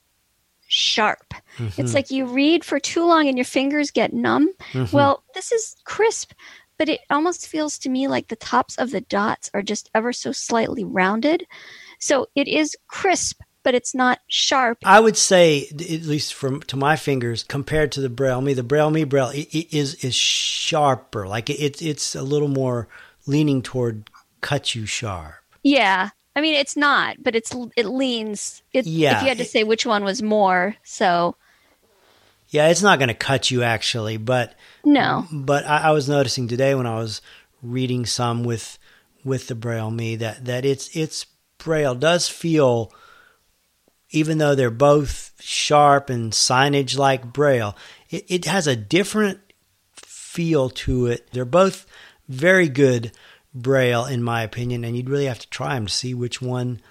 sharp. 0.68 1.34
Mm-hmm. 1.58 1.82
It's 1.82 1.94
like 1.94 2.12
you 2.12 2.26
read 2.26 2.64
for 2.64 2.80
too 2.80 3.06
long 3.06 3.28
and 3.28 3.38
your 3.38 3.46
fingers 3.46 3.92
get 3.92 4.14
numb. 4.14 4.52
Mm-hmm. 4.72 4.96
Well, 4.96 5.24
this 5.34 5.52
is 5.52 5.76
crisp, 5.84 6.34
but 6.78 6.90
it 6.90 7.02
almost 7.10 7.48
feels 7.48 7.78
to 7.80 7.90
me 7.90 8.08
like 8.08 8.28
the 8.28 8.36
tops 8.36 8.78
of 8.78 8.92
the 8.92 9.02
dots 9.02 9.50
are 9.54 9.62
just 9.62 9.90
ever 9.94 10.12
so 10.14 10.32
slightly 10.32 10.84
rounded. 10.84 11.46
So 12.00 12.28
it 12.36 12.48
is 12.48 12.76
crisp, 12.88 13.42
but 13.62 13.76
it's 13.76 13.96
not 13.96 14.20
sharp. 14.28 14.80
I 14.84 15.00
would 15.00 15.16
say, 15.16 15.68
at 15.72 16.04
least 16.04 16.34
from 16.34 16.62
to 16.64 16.76
my 16.76 16.96
fingers, 16.96 17.44
compared 17.44 17.92
to 17.94 18.02
the 18.02 18.10
Braille 18.10 18.42
Me, 18.42 18.54
the 18.54 18.64
Braille 18.64 18.92
Me 18.92 19.04
Braille 19.04 19.32
is 19.34 19.96
is 20.04 20.16
sharper. 20.16 21.28
Like 21.28 21.50
it's 21.50 21.82
it's 21.82 22.16
a 22.16 22.24
little 22.24 22.50
more 22.50 22.88
leaning 23.26 23.62
toward 23.62 24.10
cut 24.42 24.76
you 24.76 24.86
sharp. 24.86 25.36
Yeah, 25.64 26.10
I 26.36 26.42
mean 26.42 26.56
it's 26.56 26.76
not, 26.76 27.18
but 27.22 27.36
it's 27.36 27.56
it 27.76 27.86
leans. 27.86 28.64
It, 28.72 28.86
yeah, 28.86 29.18
if 29.18 29.24
you 29.24 29.30
had 29.30 29.38
to 29.38 29.46
say 29.46 29.64
which 29.64 29.86
one 29.86 30.04
was 30.04 30.22
more, 30.22 30.76
so. 30.84 31.36
Yeah, 32.50 32.68
it's 32.68 32.84
not 32.84 33.00
going 33.00 33.08
to 33.08 33.16
cut 33.16 33.50
you 33.50 33.64
actually, 33.64 34.18
but 34.18 34.54
no. 34.86 35.26
But 35.32 35.66
I, 35.66 35.90
I 35.90 35.92
was 35.92 36.08
noticing 36.08 36.48
today 36.48 36.76
when 36.76 36.86
I 36.86 36.96
was 36.96 37.22
reading 37.62 38.06
some 38.06 38.44
with 38.44 38.78
with 39.24 39.48
the 39.48 39.56
Braille 39.56 39.92
Me 39.92 40.16
that 40.18 40.46
that 40.46 40.66
it's 40.66 40.96
it's 40.96 41.26
Braille 41.58 41.96
does 41.96 42.28
feel 42.30 42.92
even 44.10 44.38
though 44.38 44.54
they're 44.54 44.70
both 44.70 45.34
sharp 45.40 46.10
and 46.10 46.32
signage 46.32 46.98
like 46.98 47.34
Braille, 47.34 47.76
it, 48.10 48.26
it 48.30 48.46
has 48.46 48.68
a 48.68 48.76
different 48.76 49.40
feel 49.96 50.70
to 50.70 51.08
it. 51.08 51.28
They're 51.32 51.46
both 51.46 51.86
very 52.30 52.70
good 52.70 53.12
Braille, 53.54 54.06
in 54.06 54.24
my 54.24 54.44
opinion, 54.44 54.84
and 54.84 54.96
you'd 54.98 55.10
really 55.10 55.26
have 55.26 55.40
to 55.40 55.50
try 55.50 55.76
them 55.76 55.86
to 55.86 55.94
see 55.94 56.14
which 56.14 56.42
one 56.42 56.82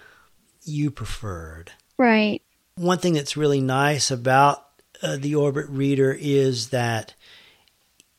you 0.65 0.91
preferred. 0.91 1.73
Right. 1.99 2.43
One 2.77 2.99
thing 2.99 3.15
that's 3.15 3.37
really 3.37 3.61
nice 3.61 4.11
about 4.11 4.65
uh, 5.03 5.17
the 5.17 5.35
Orbit 5.35 5.69
Reader 5.69 6.17
is 6.19 6.69
that 6.69 7.15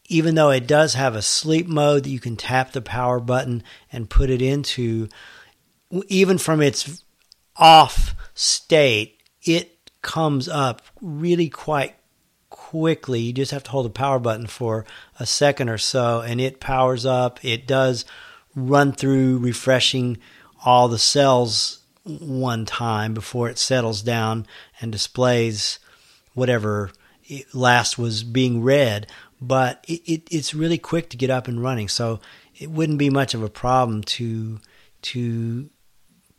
even 0.07 0.35
though 0.35 0.51
it 0.51 0.67
does 0.67 0.93
have 0.93 1.15
a 1.15 1.21
sleep 1.21 1.67
mode 1.67 2.03
that 2.03 2.09
you 2.09 2.19
can 2.19 2.35
tap 2.35 2.71
the 2.71 2.81
power 2.81 3.19
button 3.19 3.63
and 3.91 4.09
put 4.09 4.29
it 4.29 4.41
into, 4.41 5.07
even 6.07 6.38
from 6.38 6.62
its 6.62 7.03
off 7.55 8.13
state, 8.33 9.21
it 9.43 9.91
comes 10.01 10.50
up 10.50 10.81
really 11.01 11.50
quite 11.50 11.95
quickly. 12.50 13.21
You 13.21 13.33
just 13.33 13.51
have 13.51 13.63
to 13.63 13.71
hold 13.71 13.85
the 13.85 13.91
power 13.91 14.19
button 14.19 14.47
for 14.47 14.85
a 15.19 15.25
second 15.25 15.69
or 15.69 15.77
so, 15.77 16.21
and 16.21 16.41
it 16.41 16.59
powers 16.59 17.05
up. 17.05 17.43
It 17.43 17.65
does 17.65 18.05
run 18.55 18.91
through 18.91 19.38
refreshing 19.39 20.17
all 20.65 20.88
the 20.88 21.00
cells 21.00 21.79
one 22.03 22.65
time 22.65 23.13
before 23.13 23.50
it 23.50 23.57
settles 23.57 24.01
down 24.01 24.45
and 24.81 24.91
displays 24.91 25.79
whatever 26.33 26.91
last 27.53 27.98
was 27.98 28.24
being 28.24 28.62
read, 28.62 29.07
but 29.41 29.83
it, 29.88 30.01
it, 30.05 30.27
it's 30.31 30.53
really 30.53 30.77
quick 30.77 31.10
to 31.10 31.17
get 31.17 31.29
up 31.29 31.48
and 31.48 31.62
running. 31.62 31.88
So 31.88 32.19
it 32.55 32.69
wouldn't 32.69 33.00
be 33.00 33.10
much 33.10 33.33
of 33.33 33.43
a 33.43 33.50
problem 33.50 34.03
to 34.03 34.60
to 35.03 35.69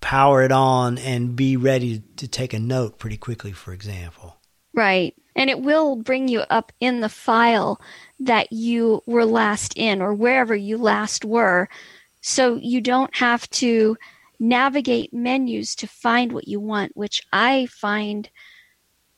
power 0.01 0.43
it 0.43 0.53
on 0.53 0.99
and 0.99 1.37
be 1.37 1.57
ready 1.57 2.03
to 2.17 2.29
take 2.29 2.53
a 2.53 2.59
note 2.59 2.99
pretty 2.99 3.17
quickly, 3.17 3.53
for 3.53 3.73
example. 3.73 4.37
Right. 4.75 5.15
And 5.37 5.51
it 5.51 5.61
will 5.61 5.97
bring 5.97 6.29
you 6.29 6.41
up 6.51 6.73
in 6.81 7.01
the 7.01 7.09
file 7.09 7.81
that 8.21 8.53
you 8.53 9.03
were 9.07 9.25
last 9.25 9.75
in 9.77 10.03
or 10.03 10.15
wherever 10.15 10.55
you 10.55 10.79
last 10.79 11.25
were. 11.25 11.69
So 12.27 12.57
you 12.57 12.81
don't 12.81 13.15
have 13.19 13.49
to 13.51 13.99
navigate 14.41 15.13
menus 15.13 15.75
to 15.75 15.87
find 15.87 16.33
what 16.33 16.49
you 16.49 16.59
want, 16.59 16.97
which 16.97 17.21
I 17.35 17.67
find 17.67 18.31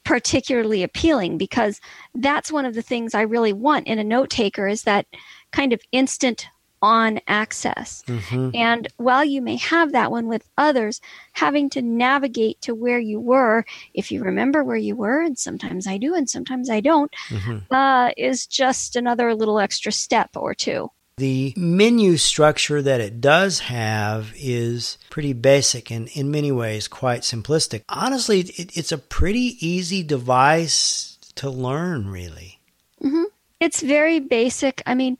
particularly 0.04 0.82
appealing 0.82 1.38
because 1.38 1.80
that's 2.16 2.50
one 2.50 2.64
of 2.64 2.74
the 2.74 2.82
things 2.82 3.14
I 3.14 3.20
really 3.22 3.52
want 3.52 3.86
in 3.86 4.00
a 4.00 4.04
note 4.04 4.28
taker 4.28 4.66
is 4.66 4.82
that 4.82 5.06
kind 5.52 5.72
of 5.72 5.80
instant 5.92 6.48
on 6.82 7.20
access. 7.28 8.02
Mm-hmm. 8.08 8.50
And 8.54 8.88
while 8.96 9.24
you 9.24 9.40
may 9.40 9.56
have 9.56 9.92
that 9.92 10.10
one 10.10 10.26
with 10.26 10.48
others, 10.58 11.00
having 11.32 11.70
to 11.70 11.82
navigate 11.82 12.60
to 12.62 12.74
where 12.74 12.98
you 12.98 13.20
were, 13.20 13.64
if 13.94 14.10
you 14.10 14.24
remember 14.24 14.64
where 14.64 14.76
you 14.76 14.96
were, 14.96 15.22
and 15.22 15.38
sometimes 15.38 15.86
I 15.86 15.96
do 15.96 16.12
and 16.12 16.28
sometimes 16.28 16.68
I 16.68 16.80
don't, 16.80 17.14
mm-hmm. 17.28 17.72
uh, 17.72 18.10
is 18.16 18.48
just 18.48 18.96
another 18.96 19.32
little 19.32 19.60
extra 19.60 19.92
step 19.92 20.30
or 20.34 20.54
two. 20.54 20.90
The 21.18 21.54
menu 21.56 22.18
structure 22.18 22.82
that 22.82 23.00
it 23.00 23.22
does 23.22 23.60
have 23.60 24.34
is 24.36 24.98
pretty 25.08 25.32
basic 25.32 25.90
and 25.90 26.08
in 26.08 26.30
many 26.30 26.52
ways 26.52 26.88
quite 26.88 27.22
simplistic. 27.22 27.84
Honestly, 27.88 28.40
it, 28.40 28.76
it's 28.76 28.92
a 28.92 28.98
pretty 28.98 29.56
easy 29.66 30.02
device 30.02 31.16
to 31.36 31.48
learn, 31.48 32.10
really. 32.10 32.60
Mm-hmm. 33.02 33.24
It's 33.60 33.80
very 33.80 34.20
basic. 34.20 34.82
I 34.84 34.94
mean, 34.94 35.16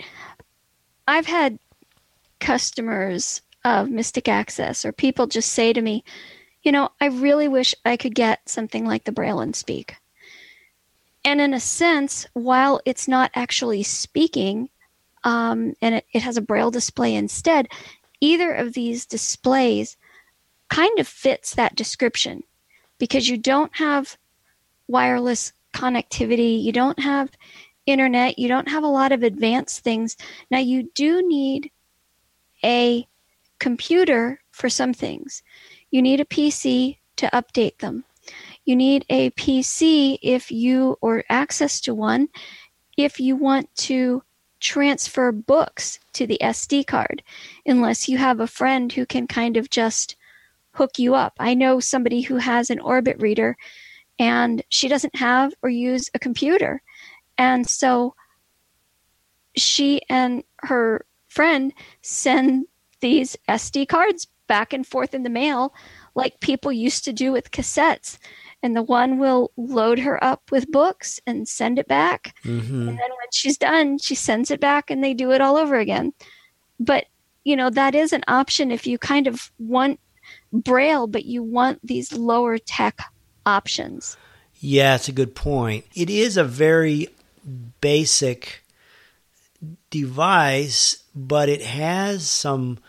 I've 1.08 1.24
had 1.24 1.58
customers 2.40 3.40
of 3.64 3.88
Mystic 3.88 4.28
Access 4.28 4.84
or 4.84 4.92
people 4.92 5.26
just 5.26 5.50
say 5.50 5.72
to 5.72 5.80
me, 5.80 6.04
you 6.62 6.72
know, 6.72 6.90
I 7.00 7.06
really 7.06 7.48
wish 7.48 7.74
I 7.86 7.96
could 7.96 8.14
get 8.14 8.46
something 8.50 8.84
like 8.84 9.04
the 9.04 9.12
Braille 9.12 9.40
and 9.40 9.56
Speak. 9.56 9.96
And 11.24 11.40
in 11.40 11.54
a 11.54 11.60
sense, 11.60 12.26
while 12.34 12.82
it's 12.84 13.08
not 13.08 13.30
actually 13.34 13.82
speaking, 13.82 14.68
um, 15.26 15.74
and 15.82 15.96
it, 15.96 16.06
it 16.12 16.22
has 16.22 16.36
a 16.36 16.40
braille 16.40 16.70
display 16.70 17.16
instead, 17.16 17.66
either 18.20 18.54
of 18.54 18.72
these 18.72 19.04
displays 19.04 19.96
kind 20.68 20.98
of 21.00 21.08
fits 21.08 21.54
that 21.54 21.74
description 21.74 22.44
because 22.98 23.28
you 23.28 23.36
don't 23.36 23.74
have 23.74 24.16
wireless 24.86 25.52
connectivity, 25.74 26.62
you 26.62 26.70
don't 26.70 27.00
have 27.00 27.30
internet, 27.86 28.38
you 28.38 28.46
don't 28.46 28.68
have 28.68 28.84
a 28.84 28.88
lot 28.88 29.10
of 29.10 29.24
advanced 29.24 29.80
things. 29.80 30.16
Now, 30.48 30.58
you 30.60 30.90
do 30.94 31.26
need 31.26 31.72
a 32.64 33.06
computer 33.58 34.40
for 34.52 34.68
some 34.68 34.94
things, 34.94 35.42
you 35.90 36.00
need 36.00 36.20
a 36.20 36.24
PC 36.24 36.98
to 37.16 37.26
update 37.32 37.78
them. 37.78 38.04
You 38.64 38.76
need 38.76 39.04
a 39.08 39.30
PC 39.30 40.18
if 40.22 40.50
you, 40.50 40.98
or 41.00 41.24
access 41.28 41.80
to 41.82 41.94
one, 41.94 42.28
if 42.96 43.20
you 43.20 43.36
want 43.36 43.74
to 43.76 44.22
transfer 44.66 45.30
books 45.30 46.00
to 46.12 46.26
the 46.26 46.38
SD 46.42 46.84
card 46.88 47.22
unless 47.66 48.08
you 48.08 48.18
have 48.18 48.40
a 48.40 48.48
friend 48.48 48.92
who 48.92 49.06
can 49.06 49.28
kind 49.28 49.56
of 49.56 49.70
just 49.70 50.16
hook 50.72 50.98
you 50.98 51.14
up. 51.14 51.34
I 51.38 51.54
know 51.54 51.78
somebody 51.78 52.22
who 52.22 52.38
has 52.38 52.68
an 52.68 52.80
Orbit 52.80 53.16
reader 53.20 53.56
and 54.18 54.62
she 54.68 54.88
doesn't 54.88 55.14
have 55.14 55.54
or 55.62 55.70
use 55.70 56.10
a 56.14 56.18
computer. 56.18 56.82
And 57.38 57.64
so 57.68 58.16
she 59.54 60.02
and 60.08 60.42
her 60.62 61.06
friend 61.28 61.72
send 62.02 62.66
these 63.00 63.36
SD 63.48 63.86
cards 63.86 64.26
back 64.48 64.72
and 64.72 64.84
forth 64.84 65.14
in 65.14 65.22
the 65.22 65.30
mail 65.30 65.72
like 66.16 66.40
people 66.40 66.72
used 66.72 67.04
to 67.04 67.12
do 67.12 67.30
with 67.30 67.52
cassettes 67.52 68.18
and 68.66 68.74
the 68.74 68.82
one 68.82 69.18
will 69.18 69.52
load 69.56 70.00
her 70.00 70.22
up 70.22 70.50
with 70.50 70.72
books 70.72 71.20
and 71.24 71.46
send 71.46 71.78
it 71.78 71.86
back. 71.86 72.34
Mm-hmm. 72.42 72.80
And 72.80 72.88
then 72.88 72.96
when 72.98 73.30
she's 73.32 73.56
done, 73.56 73.98
she 73.98 74.16
sends 74.16 74.50
it 74.50 74.58
back 74.58 74.90
and 74.90 75.04
they 75.04 75.14
do 75.14 75.30
it 75.30 75.40
all 75.40 75.56
over 75.56 75.76
again. 75.76 76.12
But, 76.80 77.06
you 77.44 77.54
know, 77.54 77.70
that 77.70 77.94
is 77.94 78.12
an 78.12 78.24
option 78.26 78.72
if 78.72 78.84
you 78.84 78.98
kind 78.98 79.28
of 79.28 79.52
want 79.60 80.00
Braille, 80.52 81.06
but 81.06 81.24
you 81.24 81.44
want 81.44 81.78
these 81.86 82.12
lower 82.12 82.58
tech 82.58 83.00
options. 83.46 84.16
Yeah, 84.56 84.96
it's 84.96 85.08
a 85.08 85.12
good 85.12 85.36
point. 85.36 85.84
It 85.94 86.10
is 86.10 86.36
a 86.36 86.42
very 86.42 87.08
basic 87.80 88.64
device, 89.90 91.04
but 91.14 91.48
it 91.48 91.62
has 91.62 92.28
some 92.28 92.80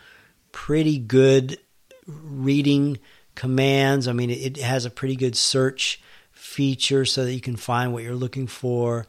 pretty 0.50 0.98
good 0.98 1.60
reading 2.04 2.98
commands. 3.38 4.08
I 4.08 4.12
mean, 4.12 4.30
it, 4.30 4.56
has 4.56 4.84
a 4.84 4.90
pretty 4.90 5.14
good 5.14 5.36
search 5.36 6.02
feature 6.32 7.04
so 7.04 7.24
that 7.24 7.32
you 7.32 7.40
can 7.40 7.54
find 7.54 7.92
what 7.92 8.02
you're 8.02 8.14
looking 8.16 8.48
for 8.48 9.06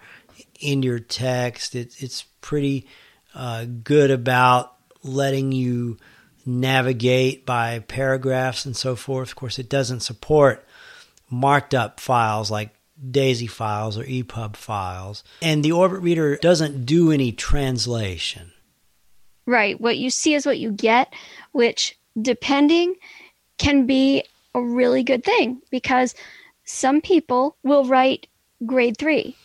in 0.59 0.83
your 0.83 0.99
text. 0.99 1.73
It, 1.73 1.95
it's 1.97 2.23
pretty 2.39 2.87
uh, 3.33 3.65
good 3.65 4.11
about 4.11 4.75
letting 5.03 5.51
you 5.51 5.97
navigate 6.45 7.47
by 7.47 7.79
paragraphs 7.79 8.65
and 8.65 8.77
so 8.77 8.95
forth. 8.95 9.29
Of 9.29 9.35
course, 9.35 9.57
it 9.57 9.67
doesn't 9.67 10.01
support 10.01 10.65
marked 11.31 11.73
up 11.73 11.99
files 11.99 12.51
like 12.51 12.69
DAISY 13.11 13.47
files 13.47 13.97
or 13.97 14.03
EPUB 14.03 14.55
files. 14.55 15.23
And 15.41 15.65
the 15.65 15.71
Orbit 15.71 16.01
Reader 16.01 16.37
doesn't 16.37 16.85
do 16.85 17.11
any 17.11 17.31
translation. 17.31 18.51
Right. 19.47 19.81
What 19.81 19.97
you 19.97 20.11
see 20.11 20.35
is 20.35 20.45
what 20.45 20.59
you 20.59 20.71
get, 20.71 21.11
which, 21.51 21.97
depending, 22.21 22.95
can 23.59 23.85
be 23.85 24.23
a 24.55 24.61
really 24.61 25.03
good 25.03 25.23
thing 25.23 25.61
because 25.69 26.15
some 26.65 27.01
people 27.01 27.55
will 27.63 27.85
write 27.85 28.27
grade 28.65 28.97
three, 28.97 29.35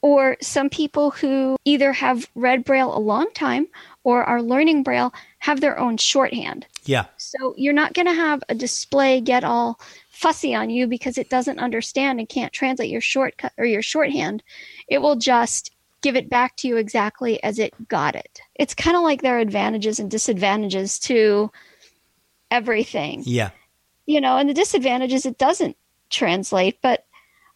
or 0.00 0.36
some 0.40 0.70
people 0.70 1.10
who 1.10 1.56
either 1.64 1.92
have 1.92 2.28
read 2.34 2.64
Braille 2.64 2.96
a 2.96 2.98
long 2.98 3.26
time 3.34 3.66
or 4.04 4.22
are 4.22 4.42
learning 4.42 4.82
Braille 4.82 5.12
have 5.38 5.60
their 5.60 5.78
own 5.78 5.96
shorthand. 5.96 6.66
Yeah. 6.84 7.06
So 7.16 7.54
you're 7.56 7.72
not 7.72 7.94
going 7.94 8.06
to 8.06 8.14
have 8.14 8.42
a 8.48 8.54
display 8.54 9.20
get 9.20 9.44
all 9.44 9.80
fussy 10.10 10.54
on 10.54 10.70
you 10.70 10.86
because 10.86 11.18
it 11.18 11.30
doesn't 11.30 11.58
understand 11.58 12.18
and 12.18 12.28
can't 12.28 12.52
translate 12.52 12.90
your 12.90 13.00
shortcut 13.00 13.52
or 13.56 13.64
your 13.64 13.82
shorthand. 13.82 14.42
It 14.88 14.98
will 14.98 15.16
just 15.16 15.70
give 16.02 16.16
it 16.16 16.28
back 16.28 16.56
to 16.56 16.68
you 16.68 16.76
exactly 16.76 17.42
as 17.42 17.58
it 17.58 17.72
got 17.88 18.14
it. 18.14 18.40
It's 18.56 18.74
kind 18.74 18.96
of 18.96 19.02
like 19.02 19.22
there 19.22 19.36
are 19.36 19.40
advantages 19.40 19.98
and 19.98 20.10
disadvantages 20.10 20.98
to 21.00 21.50
everything. 22.50 23.22
Yeah. 23.24 23.50
You 24.06 24.20
know, 24.20 24.36
and 24.36 24.48
the 24.48 24.54
disadvantage 24.54 25.12
is 25.12 25.26
it 25.26 25.38
doesn't 25.38 25.76
translate. 26.10 26.78
But 26.82 27.06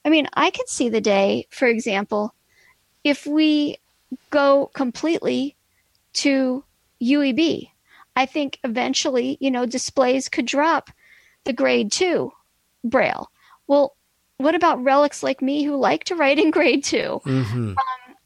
I 0.04 0.10
mean, 0.10 0.28
I 0.34 0.50
could 0.50 0.68
see 0.68 0.88
the 0.88 1.00
day, 1.00 1.46
for 1.50 1.66
example, 1.66 2.34
if 3.04 3.26
we 3.26 3.78
go 4.30 4.70
completely 4.74 5.56
to 6.14 6.64
UEB. 7.02 7.70
I 8.16 8.26
think 8.26 8.58
eventually, 8.64 9.36
you 9.40 9.50
know, 9.50 9.66
displays 9.66 10.28
could 10.28 10.46
drop 10.46 10.90
the 11.44 11.52
grade 11.52 11.92
two 11.92 12.32
braille. 12.82 13.30
Well, 13.66 13.94
what 14.38 14.54
about 14.54 14.82
relics 14.82 15.22
like 15.22 15.42
me 15.42 15.64
who 15.64 15.76
like 15.76 16.04
to 16.04 16.16
write 16.16 16.38
in 16.38 16.50
grade 16.50 16.84
2 16.84 16.96
mm-hmm. 17.24 17.68
um, 17.70 17.76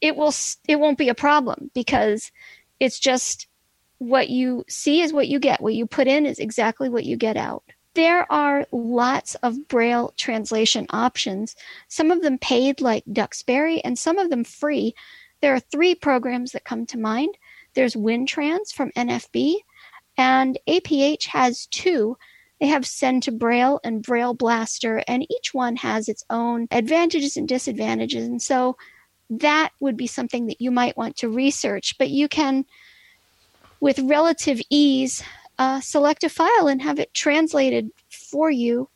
it 0.01 0.15
will 0.15 0.33
it 0.69 0.79
won't 0.79 0.99
be 0.99 1.09
a 1.09 1.15
problem 1.15 1.71
because 1.75 2.31
it's 2.81 3.01
just 3.01 3.49
what 4.03 4.31
you 4.31 4.65
see 4.69 5.01
is 5.01 5.13
what 5.13 5.29
you 5.29 5.39
get. 5.39 5.61
What 5.61 5.75
you 5.75 5.87
put 5.87 6.09
in 6.09 6.27
is 6.27 6.39
exactly 6.39 6.89
what 6.89 7.05
you 7.05 7.17
get 7.17 7.37
out. 7.37 7.63
There 7.95 8.31
are 8.33 8.67
lots 8.73 9.35
of 9.37 9.69
Braille 9.69 10.13
translation 10.17 10.87
options, 10.91 11.55
some 11.89 12.11
of 12.11 12.23
them 12.23 12.39
paid 12.39 12.81
like 12.81 13.05
Duxbury 13.13 13.85
and 13.85 13.99
some 13.99 14.19
of 14.19 14.31
them 14.31 14.45
free. 14.45 14.95
There 15.41 15.55
are 15.55 15.61
three 15.61 15.95
programs 15.95 16.53
that 16.53 16.65
come 16.65 16.87
to 16.87 16.99
mind. 16.99 17.37
There's 17.75 17.95
WinTrans 17.95 18.73
from 18.73 18.93
NFB, 18.97 19.57
and 20.17 20.59
APH 20.67 21.27
has 21.27 21.67
two. 21.67 22.17
They 22.61 22.67
have 22.69 22.87
Send 22.87 23.25
to 23.25 23.33
Braille 23.33 23.79
and 23.85 24.03
Braille 24.03 24.35
Blaster, 24.35 25.03
and 25.07 25.31
each 25.31 25.53
one 25.53 25.77
has 25.77 26.09
its 26.09 26.25
own 26.31 26.69
advantages 26.71 27.37
and 27.37 27.47
disadvantages. 27.47 28.27
And 28.27 28.41
so 28.41 28.77
that 29.31 29.71
would 29.81 29.97
be 29.97 30.07
something 30.07 30.47
that 30.47 30.61
you 30.61 30.71
might 30.71 30.97
want 30.97 31.17
to 31.19 31.29
research, 31.29 31.97
but 31.99 32.11
you 32.11 32.29
can 32.29 32.65
with 33.83 33.99
relative 33.99 34.61
ease, 34.71 35.25
uh, 35.59 35.81
select 35.81 36.23
a 36.23 36.29
file 36.29 36.69
and 36.69 36.81
have 36.81 37.01
it 37.01 37.13
translated 37.13 37.91
for 38.09 38.49
you 38.49 38.89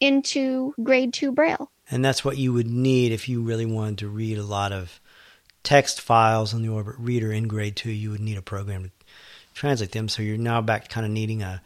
into 0.00 0.74
grade 0.82 1.14
2 1.14 1.30
Braille. 1.30 1.70
And 1.88 2.04
that's 2.04 2.24
what 2.24 2.38
you 2.38 2.52
would 2.52 2.66
need 2.66 3.12
if 3.12 3.28
you 3.28 3.40
really 3.40 3.64
wanted 3.64 3.98
to 3.98 4.08
read 4.08 4.36
a 4.38 4.42
lot 4.42 4.72
of 4.72 5.00
text 5.62 6.00
files 6.00 6.52
on 6.52 6.62
the 6.62 6.68
Orbit 6.68 6.96
Reader 6.98 7.30
in 7.30 7.46
grade 7.46 7.76
2. 7.76 7.92
You 7.92 8.10
would 8.10 8.20
need 8.20 8.36
a 8.36 8.42
program 8.42 8.82
to 8.82 8.90
translate 9.54 9.92
them. 9.92 10.08
So 10.08 10.22
you're 10.22 10.36
now 10.36 10.60
back 10.60 10.88
kind 10.88 11.06
of 11.06 11.12
needing 11.12 11.42
a, 11.42 11.62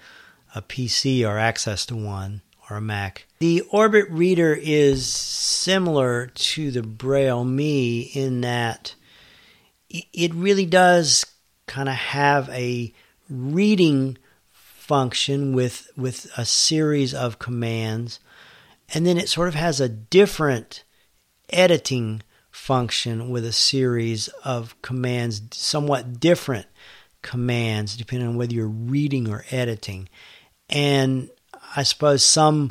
a 0.54 0.60
PC 0.60 1.26
or 1.26 1.38
access 1.38 1.86
to 1.86 1.96
one 1.96 2.42
or 2.68 2.76
a 2.76 2.82
Mac. 2.82 3.26
The 3.38 3.62
Orbit 3.70 4.10
Reader 4.10 4.54
is 4.60 5.06
similar 5.06 6.26
to 6.26 6.70
the 6.70 6.82
Braille 6.82 7.44
Me 7.44 8.02
in 8.02 8.42
that 8.42 8.94
it 9.88 10.34
really 10.34 10.66
does 10.66 11.24
kind 11.66 11.88
of 11.88 11.94
have 11.94 12.48
a 12.50 12.92
reading 13.28 14.18
function 14.52 15.52
with 15.52 15.90
with 15.96 16.30
a 16.36 16.44
series 16.44 17.12
of 17.12 17.38
commands. 17.38 18.20
And 18.94 19.04
then 19.04 19.18
it 19.18 19.28
sort 19.28 19.48
of 19.48 19.54
has 19.54 19.80
a 19.80 19.88
different 19.88 20.84
editing 21.50 22.22
function 22.50 23.28
with 23.28 23.44
a 23.44 23.52
series 23.52 24.28
of 24.44 24.80
commands 24.82 25.42
somewhat 25.52 26.20
different 26.20 26.66
commands 27.22 27.96
depending 27.96 28.28
on 28.28 28.36
whether 28.36 28.54
you're 28.54 28.66
reading 28.66 29.28
or 29.28 29.44
editing. 29.50 30.08
And 30.70 31.30
i 31.74 31.82
suppose 31.82 32.24
some 32.24 32.70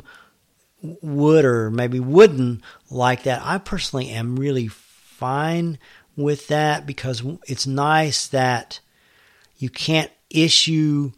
would 0.82 1.44
or 1.44 1.70
maybe 1.70 2.00
wouldn't 2.00 2.62
like 2.90 3.24
that. 3.24 3.42
I 3.44 3.58
personally 3.58 4.10
am 4.10 4.36
really 4.36 4.68
fine 4.68 5.78
with 6.16 6.48
that 6.48 6.86
because 6.86 7.22
it's 7.46 7.66
nice 7.66 8.26
that 8.28 8.80
you 9.56 9.70
can't 9.70 10.10
issue 10.30 11.12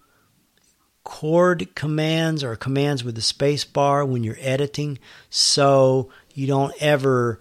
chord 1.05 1.75
commands 1.75 2.45
or 2.45 2.55
commands 2.55 3.03
with 3.03 3.15
the 3.15 3.23
space 3.23 3.65
bar 3.65 4.05
when 4.05 4.23
you're 4.23 4.37
editing 4.41 4.99
so 5.31 6.11
you 6.35 6.47
don't 6.47 6.75
ever 6.81 7.41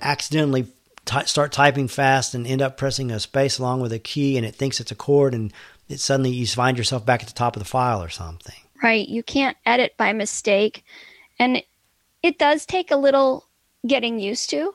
accidentally 0.00 0.66
t- 1.04 1.24
start 1.24 1.50
typing 1.50 1.88
fast 1.88 2.34
and 2.34 2.46
end 2.46 2.62
up 2.62 2.76
pressing 2.76 3.10
a 3.10 3.18
space 3.18 3.58
along 3.58 3.80
with 3.80 3.92
a 3.92 3.98
key 3.98 4.36
and 4.36 4.46
it 4.46 4.54
thinks 4.54 4.80
it's 4.80 4.92
a 4.92 4.96
chord 4.96 5.34
and 5.34 5.52
it 5.88 6.00
suddenly 6.00 6.30
you 6.30 6.46
find 6.46 6.78
yourself 6.78 7.04
back 7.04 7.22
at 7.22 7.26
the 7.26 7.34
top 7.34 7.56
of 7.56 7.60
the 7.60 7.68
file 7.68 8.02
or 8.02 8.08
something. 8.08 8.54
Right. 8.82 9.08
You 9.08 9.22
can't 9.22 9.56
edit 9.66 9.96
by 9.96 10.12
mistake. 10.12 10.84
And 11.38 11.62
it 12.22 12.38
does 12.38 12.66
take 12.66 12.90
a 12.90 12.96
little 12.96 13.46
getting 13.86 14.18
used 14.18 14.50
to. 14.50 14.74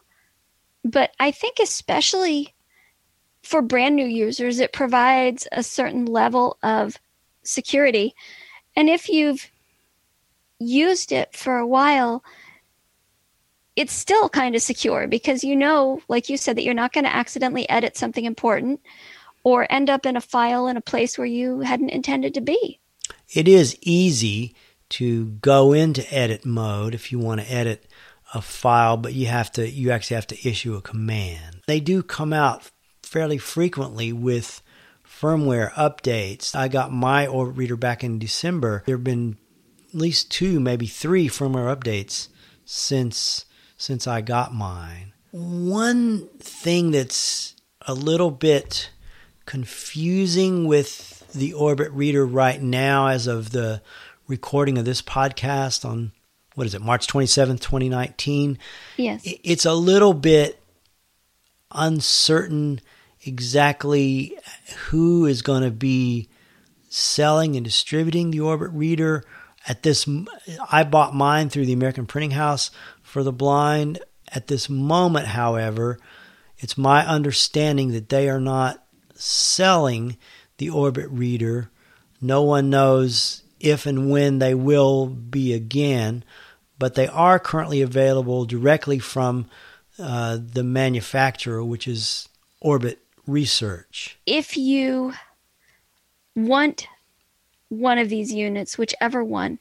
But 0.83 1.11
I 1.19 1.31
think, 1.31 1.59
especially 1.59 2.53
for 3.47 3.61
brand 3.61 3.95
new 3.95 4.05
users, 4.05 4.59
it 4.59 4.73
provides 4.73 5.47
a 5.53 5.63
certain 5.63 6.05
level 6.05 6.57
of 6.61 6.97
security. 7.43 8.13
And 8.75 8.89
if 8.89 9.07
you've 9.07 9.49
used 10.59 11.13
it 11.13 11.33
for 11.33 11.57
a 11.57 11.65
while, 11.65 12.23
it's 13.77 13.93
still 13.93 14.27
kind 14.27 14.53
of 14.53 14.61
secure 14.61 15.07
because 15.07 15.45
you 15.45 15.55
know, 15.55 16.01
like 16.09 16.29
you 16.29 16.35
said, 16.35 16.57
that 16.57 16.63
you're 16.63 16.73
not 16.73 16.91
going 16.91 17.05
to 17.05 17.15
accidentally 17.15 17.69
edit 17.69 17.95
something 17.95 18.25
important 18.25 18.81
or 19.43 19.65
end 19.71 19.89
up 19.89 20.05
in 20.05 20.17
a 20.17 20.21
file 20.21 20.67
in 20.67 20.75
a 20.75 20.81
place 20.81 21.17
where 21.17 21.27
you 21.27 21.61
hadn't 21.61 21.89
intended 21.89 22.33
to 22.33 22.41
be. 22.41 22.79
It 23.33 23.47
is 23.47 23.77
easy 23.81 24.55
to 24.89 25.25
go 25.25 25.71
into 25.71 26.13
edit 26.13 26.45
mode 26.45 26.93
if 26.93 27.13
you 27.13 27.19
want 27.19 27.39
to 27.39 27.51
edit 27.51 27.85
a 28.33 28.41
file, 28.41 28.97
but 28.97 29.13
you 29.13 29.27
have 29.27 29.51
to 29.53 29.69
you 29.69 29.91
actually 29.91 30.15
have 30.15 30.27
to 30.27 30.49
issue 30.49 30.75
a 30.75 30.81
command. 30.81 31.61
They 31.65 31.79
do 31.79 32.03
come 32.03 32.33
out 32.33 32.71
fairly 33.07 33.37
frequently 33.37 34.13
with 34.13 34.61
firmware 35.05 35.71
updates. 35.73 36.55
I 36.55 36.67
got 36.67 36.91
my 36.91 37.25
Orbit 37.25 37.55
Reader 37.55 37.77
back 37.77 38.03
in 38.03 38.19
December. 38.19 38.83
There 38.85 38.95
have 38.97 39.03
been 39.03 39.37
at 39.89 39.95
least 39.95 40.29
two, 40.29 40.59
maybe 40.59 40.85
three 40.85 41.27
firmware 41.27 41.75
updates 41.75 42.27
since 42.65 43.45
since 43.77 44.07
I 44.07 44.21
got 44.21 44.53
mine. 44.53 45.13
One 45.31 46.27
thing 46.39 46.91
that's 46.91 47.55
a 47.81 47.93
little 47.93 48.31
bit 48.31 48.89
confusing 49.45 50.65
with 50.65 51.25
the 51.33 51.53
Orbit 51.53 51.91
Reader 51.91 52.25
right 52.25 52.61
now 52.61 53.07
as 53.07 53.27
of 53.27 53.51
the 53.51 53.81
recording 54.27 54.77
of 54.77 54.85
this 54.85 55.01
podcast 55.01 55.85
on 55.85 56.11
what 56.55 56.65
is 56.65 56.73
it, 56.73 56.81
March 56.81 57.05
27th, 57.05 57.59
2019. 57.59 58.57
Yes. 58.97 59.21
It's 59.23 59.65
a 59.65 59.73
little 59.73 60.15
bit 60.15 60.59
uncertain 61.71 62.81
exactly 63.27 64.37
who 64.87 65.25
is 65.25 65.41
going 65.41 65.63
to 65.63 65.71
be 65.71 66.29
selling 66.89 67.55
and 67.55 67.65
distributing 67.65 68.31
the 68.31 68.39
Orbit 68.39 68.71
Reader. 68.71 69.23
At 69.67 69.83
this, 69.83 70.07
I 70.71 70.83
bought 70.83 71.13
mine 71.13 71.49
through 71.49 71.65
the 71.65 71.73
American 71.73 72.05
Printing 72.05 72.31
House 72.31 72.71
for 73.01 73.23
the 73.23 73.33
blind. 73.33 73.99
At 74.33 74.47
this 74.47 74.69
moment, 74.69 75.27
however, 75.27 75.99
it's 76.57 76.77
my 76.77 77.05
understanding 77.05 77.91
that 77.91 78.09
they 78.09 78.29
are 78.29 78.39
not 78.39 78.83
selling 79.15 80.17
the 80.57 80.69
Orbit 80.69 81.09
Reader. 81.09 81.69
No 82.21 82.41
one 82.41 82.69
knows 82.69 83.43
if 83.59 83.85
and 83.85 84.09
when 84.09 84.39
they 84.39 84.53
will 84.53 85.07
be 85.07 85.53
again, 85.53 86.23
but 86.79 86.95
they 86.95 87.07
are 87.07 87.39
currently 87.39 87.81
available 87.81 88.45
directly 88.45 88.99
from 88.99 89.47
uh, 89.99 90.37
the 90.39 90.63
manufacturer, 90.63 91.63
which 91.63 91.87
is 91.87 92.29
Orbit 92.61 92.99
research. 93.27 94.17
If 94.25 94.57
you 94.57 95.13
want 96.35 96.87
one 97.69 97.97
of 97.97 98.09
these 98.09 98.33
units, 98.33 98.77
whichever 98.77 99.23
one, 99.23 99.59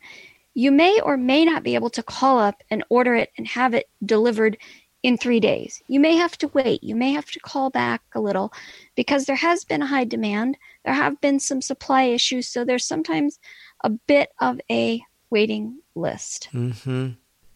you 0.55 0.71
may 0.71 1.01
or 1.01 1.17
may 1.17 1.45
not 1.45 1.63
be 1.63 1.75
able 1.75 1.91
to 1.91 2.03
call 2.03 2.39
up 2.39 2.63
and 2.71 2.85
order 2.89 3.15
it 3.15 3.31
and 3.37 3.47
have 3.47 3.75
it 3.75 3.89
delivered 4.05 4.57
in 5.03 5.17
three 5.17 5.41
days. 5.41 5.83
You 5.87 6.01
may 6.01 6.17
have 6.17 6.37
to 6.39 6.49
wait. 6.49 6.83
You 6.83 6.97
may 6.97 7.13
have 7.13 7.31
to 7.31 7.41
call 7.41 7.71
back 7.71 8.03
a 8.15 8.21
little 8.21 8.53
because 8.95 9.27
there 9.27 9.37
has 9.37 9.65
been 9.65 9.83
a 9.83 9.87
high 9.87 10.05
demand. 10.05 10.57
There 10.85 10.95
have 10.95 11.21
been 11.21 11.39
some 11.39 11.61
supply 11.61 12.05
issues. 12.05 12.49
So 12.49 12.65
there's 12.65 12.87
sometimes 12.87 13.39
a 13.85 13.91
bit 13.91 14.31
of 14.41 14.61
a 14.71 15.03
waiting 15.31 15.81
list. 15.95 16.49
Mm-hmm. 16.53 17.11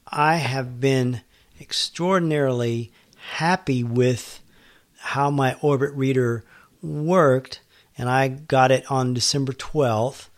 I 0.07 0.37
have 0.37 0.81
been 0.81 1.23
extraordinarily 1.61 2.93
happy 3.33 3.83
with 3.83 4.41
how 5.01 5.31
my 5.31 5.55
Orbit 5.63 5.93
Reader 5.95 6.45
worked, 6.83 7.61
and 7.97 8.09
I 8.09 8.29
got 8.29 8.71
it 8.71 8.89
on 8.91 9.15
December 9.15 9.53
12th, 9.53 10.29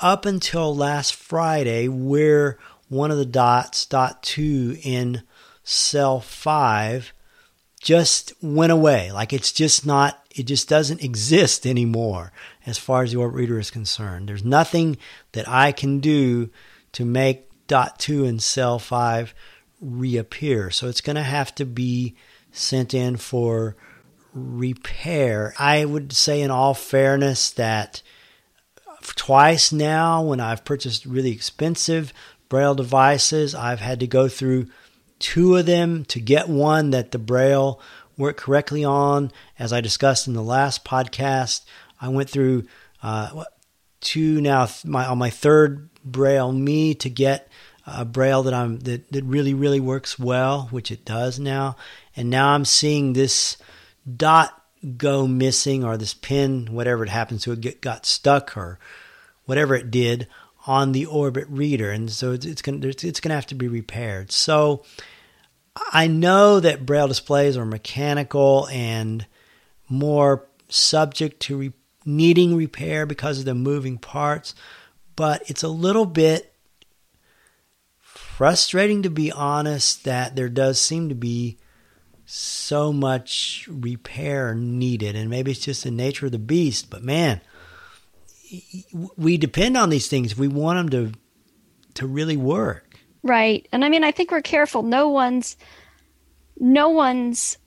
up 0.00 0.24
until 0.24 0.74
last 0.74 1.14
Friday, 1.14 1.86
where 1.86 2.58
one 2.88 3.10
of 3.10 3.18
the 3.18 3.26
dots, 3.26 3.84
dot 3.84 4.22
two 4.22 4.76
in 4.82 5.22
cell 5.62 6.20
five, 6.20 7.12
just 7.80 8.32
went 8.42 8.72
away. 8.72 9.12
Like 9.12 9.32
it's 9.32 9.52
just 9.52 9.84
not, 9.84 10.24
it 10.34 10.44
just 10.44 10.68
doesn't 10.68 11.04
exist 11.04 11.66
anymore 11.66 12.32
as 12.66 12.78
far 12.78 13.02
as 13.02 13.12
the 13.12 13.18
Orbit 13.18 13.36
Reader 13.36 13.58
is 13.58 13.70
concerned. 13.70 14.28
There's 14.28 14.44
nothing 14.44 14.96
that 15.32 15.48
I 15.48 15.72
can 15.72 16.00
do 16.00 16.50
to 16.92 17.04
make 17.04 17.48
dot 17.66 17.98
two 17.98 18.24
in 18.24 18.40
cell 18.40 18.78
five 18.78 19.34
reappear. 19.80 20.70
So 20.70 20.88
it's 20.88 21.00
going 21.00 21.16
to 21.16 21.22
have 21.22 21.54
to 21.56 21.64
be 21.64 22.16
sent 22.52 22.94
in 22.94 23.16
for 23.16 23.76
repair. 24.32 25.54
I 25.58 25.84
would 25.84 26.12
say, 26.12 26.40
in 26.40 26.50
all 26.50 26.74
fairness, 26.74 27.50
that 27.52 28.02
twice 29.16 29.72
now, 29.72 30.22
when 30.22 30.40
I've 30.40 30.64
purchased 30.64 31.06
really 31.06 31.32
expensive 31.32 32.12
Braille 32.48 32.74
devices, 32.74 33.54
I've 33.54 33.80
had 33.80 34.00
to 34.00 34.06
go 34.06 34.28
through 34.28 34.66
two 35.18 35.56
of 35.56 35.66
them 35.66 36.04
to 36.06 36.20
get 36.20 36.48
one 36.48 36.90
that 36.90 37.12
the 37.12 37.18
Braille 37.18 37.80
worked 38.16 38.40
correctly 38.40 38.84
on. 38.84 39.30
As 39.58 39.72
I 39.72 39.80
discussed 39.80 40.26
in 40.26 40.34
the 40.34 40.42
last 40.42 40.84
podcast, 40.84 41.62
I 42.00 42.08
went 42.08 42.28
through 42.28 42.66
uh, 43.02 43.44
two 44.00 44.40
now 44.40 44.68
my, 44.84 45.06
on 45.06 45.18
my 45.18 45.30
third 45.30 45.88
Braille 46.04 46.52
Me 46.52 46.94
to 46.94 47.10
get 47.10 47.48
a 47.86 48.04
Braille 48.04 48.42
that 48.44 48.54
I'm 48.54 48.78
that, 48.80 49.10
that 49.12 49.24
really 49.24 49.54
really 49.54 49.80
works 49.80 50.18
well, 50.18 50.68
which 50.70 50.90
it 50.90 51.04
does 51.04 51.38
now. 51.38 51.76
And 52.16 52.30
now 52.30 52.50
I'm 52.50 52.64
seeing 52.64 53.12
this 53.12 53.56
dot 54.16 54.56
go 54.96 55.26
missing 55.26 55.84
or 55.84 55.96
this 55.96 56.14
pin, 56.14 56.68
whatever 56.70 57.02
it 57.02 57.10
happens 57.10 57.42
to, 57.42 57.52
it 57.52 57.60
get, 57.60 57.80
got 57.80 58.06
stuck 58.06 58.56
or 58.56 58.78
whatever 59.44 59.74
it 59.74 59.90
did 59.90 60.26
on 60.66 60.92
the 60.92 61.06
Orbit 61.06 61.46
reader, 61.48 61.90
and 61.90 62.10
so 62.10 62.32
it's, 62.32 62.44
it's 62.46 62.62
going 62.62 62.82
it's 62.84 63.20
to 63.20 63.28
have 63.30 63.46
to 63.46 63.54
be 63.54 63.68
repaired. 63.68 64.30
So 64.30 64.84
I 65.92 66.06
know 66.06 66.60
that 66.60 66.84
Braille 66.84 67.08
displays 67.08 67.56
are 67.56 67.64
mechanical 67.64 68.68
and 68.70 69.26
more 69.88 70.46
subject 70.68 71.40
to 71.40 71.56
re- 71.56 71.72
needing 72.04 72.56
repair 72.56 73.06
because 73.06 73.38
of 73.38 73.44
the 73.46 73.54
moving 73.54 73.98
parts, 73.98 74.54
but 75.16 75.42
it's 75.50 75.62
a 75.62 75.68
little 75.68 76.06
bit 76.06 76.49
frustrating 78.40 79.02
to 79.02 79.10
be 79.10 79.30
honest 79.30 80.04
that 80.04 80.34
there 80.34 80.48
does 80.48 80.80
seem 80.80 81.10
to 81.10 81.14
be 81.14 81.58
so 82.24 82.90
much 82.90 83.68
repair 83.70 84.54
needed. 84.54 85.14
And 85.14 85.28
maybe 85.28 85.50
it's 85.50 85.60
just 85.60 85.84
the 85.84 85.90
nature 85.90 86.24
of 86.24 86.32
the 86.32 86.38
beast 86.38 86.88
but 86.88 87.04
man 87.04 87.42
we 89.14 89.36
depend 89.36 89.76
on 89.76 89.90
these 89.90 90.08
things 90.08 90.38
we 90.38 90.48
want 90.48 90.90
them 90.90 91.12
to 91.12 91.18
to 91.96 92.06
really 92.06 92.38
work. 92.38 92.96
Right. 93.22 93.68
And 93.72 93.84
i 93.84 93.90
mean 93.90 94.04
i 94.04 94.10
think 94.10 94.30
we're 94.30 94.40
careful. 94.40 94.84
No 94.84 95.10
one's 95.10 95.58
no 96.58 96.88
one's 96.88 97.58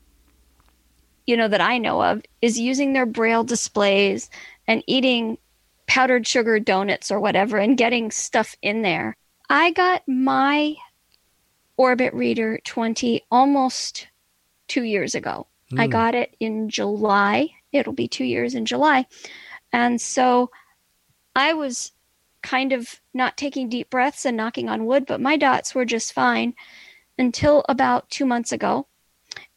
you 1.27 1.37
know 1.37 1.49
that 1.49 1.61
i 1.61 1.77
know 1.77 2.01
of 2.01 2.23
is 2.41 2.59
using 2.59 2.93
their 2.93 3.05
braille 3.05 3.43
displays 3.43 4.27
and 4.67 4.83
eating 4.87 5.37
powdered 5.85 6.25
sugar 6.25 6.59
donuts 6.59 7.11
or 7.11 7.19
whatever 7.19 7.59
and 7.59 7.77
getting 7.77 8.09
stuff 8.09 8.55
in 8.63 8.81
there 8.81 9.15
I 9.49 9.71
got 9.71 10.07
my 10.07 10.75
Orbit 11.77 12.13
Reader 12.13 12.59
20 12.63 13.23
almost 13.31 14.07
two 14.67 14.83
years 14.83 15.15
ago. 15.15 15.47
Mm. 15.71 15.79
I 15.79 15.85
hmm. 15.85 15.91
got 15.91 16.15
it 16.15 16.35
in 16.39 16.69
July. 16.69 17.49
It'll 17.71 17.93
be 17.93 18.07
two 18.07 18.25
years 18.25 18.55
in 18.55 18.65
July. 18.65 19.05
And 19.71 19.99
so 19.99 20.51
I 21.35 21.53
was 21.53 21.91
kind 22.41 22.73
of 22.73 22.99
not 23.13 23.37
taking 23.37 23.69
deep 23.69 23.89
breaths 23.89 24.25
and 24.25 24.37
knocking 24.37 24.69
on 24.69 24.85
wood, 24.85 25.05
but 25.05 25.21
my 25.21 25.37
dots 25.37 25.73
were 25.73 25.85
just 25.85 26.13
fine 26.13 26.53
until 27.17 27.65
about 27.69 28.09
two 28.09 28.25
months 28.25 28.51
ago. 28.51 28.87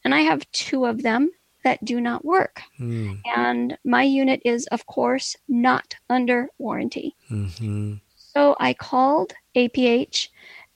And 0.05 0.15
I 0.15 0.21
have 0.21 0.51
two 0.53 0.87
of 0.87 1.03
them 1.03 1.31
that 1.65 1.85
do 1.85 2.01
not 2.01 2.25
work. 2.25 2.63
Mm. 2.79 3.21
And 3.37 3.77
my 3.85 4.05
unit 4.05 4.41
is, 4.45 4.67
of 4.69 4.87
course, 4.87 5.37
not 5.49 5.97
under 6.09 6.49
warranty. 6.59 7.17
Mm-hmm. 7.31 7.95
So 8.37 8.55
I 8.61 8.75
called 8.75 9.33
APH 9.57 10.29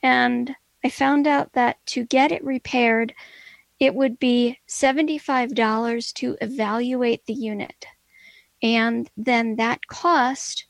and 0.02 0.56
I 0.82 0.88
found 0.88 1.26
out 1.26 1.52
that 1.52 1.76
to 1.88 2.06
get 2.06 2.32
it 2.32 2.42
repaired, 2.42 3.12
it 3.78 3.94
would 3.94 4.18
be 4.18 4.58
$75 4.66 6.14
to 6.14 6.38
evaluate 6.40 7.26
the 7.26 7.34
unit. 7.34 7.84
And 8.62 9.10
then 9.14 9.56
that 9.56 9.86
cost 9.88 10.64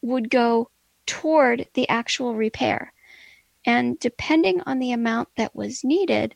would 0.00 0.30
go 0.30 0.70
toward 1.04 1.68
the 1.74 1.86
actual 1.90 2.34
repair. 2.34 2.94
And 3.66 3.98
depending 3.98 4.62
on 4.62 4.78
the 4.78 4.92
amount 4.92 5.28
that 5.36 5.54
was 5.54 5.84
needed, 5.84 6.34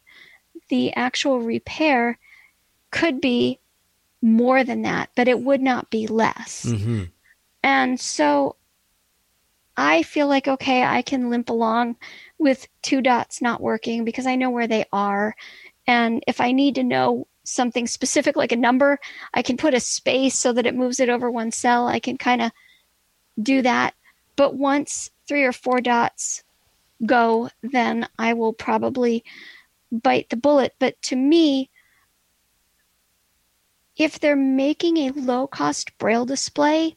the 0.69 0.93
actual 0.93 1.41
repair 1.41 2.19
could 2.91 3.19
be 3.19 3.59
more 4.21 4.63
than 4.63 4.83
that, 4.83 5.09
but 5.17 5.27
it 5.27 5.41
would 5.41 5.63
not 5.63 5.89
be 5.89 6.07
less. 6.07 6.67
Mm-hmm. 6.67 7.05
And 7.63 7.99
so 7.99 8.57
I 9.81 10.03
feel 10.03 10.29
like, 10.29 10.47
okay, 10.47 10.85
I 10.85 11.01
can 11.01 11.31
limp 11.31 11.49
along 11.49 11.97
with 12.39 12.69
two 12.83 13.01
dots 13.01 13.41
not 13.41 13.63
working 13.63 14.05
because 14.05 14.27
I 14.27 14.37
know 14.37 14.51
where 14.51 14.67
they 14.67 14.85
are. 14.93 15.35
And 15.87 16.23
if 16.27 16.39
I 16.39 16.53
need 16.53 16.75
to 16.75 16.85
know 16.85 17.27
something 17.45 17.87
specific, 17.87 18.37
like 18.37 18.53
a 18.53 18.57
number, 18.57 18.99
I 19.33 19.41
can 19.41 19.57
put 19.57 19.73
a 19.73 19.81
space 19.81 20.39
so 20.39 20.53
that 20.53 20.67
it 20.67 20.77
moves 20.77 21.01
it 21.01 21.09
over 21.09 21.31
one 21.31 21.51
cell. 21.51 21.89
I 21.89 21.99
can 21.99 22.19
kind 22.19 22.43
of 22.43 22.53
do 23.43 23.63
that. 23.63 23.95
But 24.37 24.55
once 24.55 25.11
three 25.27 25.45
or 25.45 25.53
four 25.53 25.81
dots 25.81 26.45
go, 27.07 27.49
then 27.63 28.07
I 28.19 28.35
will 28.35 28.53
probably 28.53 29.25
bite 29.91 30.29
the 30.29 30.37
bullet. 30.37 30.75
But 30.79 31.01
to 31.05 31.17
me, 31.17 31.71
if 33.97 34.21
they're 34.21 34.37
making 34.37 34.99
a 34.99 35.13
low 35.13 35.47
cost 35.47 35.97
braille 35.97 36.27
display, 36.27 36.95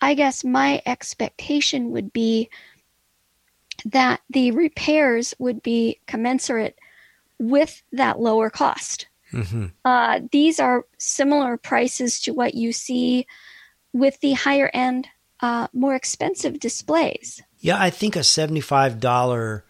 I 0.00 0.14
guess 0.14 0.44
my 0.44 0.82
expectation 0.86 1.90
would 1.90 2.12
be 2.12 2.50
that 3.84 4.20
the 4.30 4.50
repairs 4.52 5.34
would 5.38 5.62
be 5.62 6.00
commensurate 6.06 6.78
with 7.38 7.82
that 7.92 8.20
lower 8.20 8.50
cost. 8.50 9.06
Mm-hmm. 9.32 9.66
Uh, 9.84 10.20
these 10.30 10.60
are 10.60 10.86
similar 10.98 11.56
prices 11.56 12.20
to 12.20 12.32
what 12.32 12.54
you 12.54 12.72
see 12.72 13.26
with 13.92 14.20
the 14.20 14.32
higher 14.32 14.70
end, 14.72 15.08
uh, 15.40 15.68
more 15.72 15.94
expensive 15.94 16.60
displays. 16.60 17.42
Yeah, 17.58 17.80
I 17.80 17.90
think 17.90 18.16
a 18.16 18.20
$75 18.20 19.62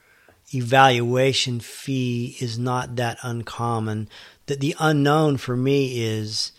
evaluation 0.52 1.60
fee 1.60 2.36
is 2.40 2.58
not 2.58 2.96
that 2.96 3.18
uncommon. 3.22 4.08
That 4.46 4.60
the 4.60 4.76
unknown 4.78 5.38
for 5.38 5.56
me 5.56 6.04
is 6.04 6.52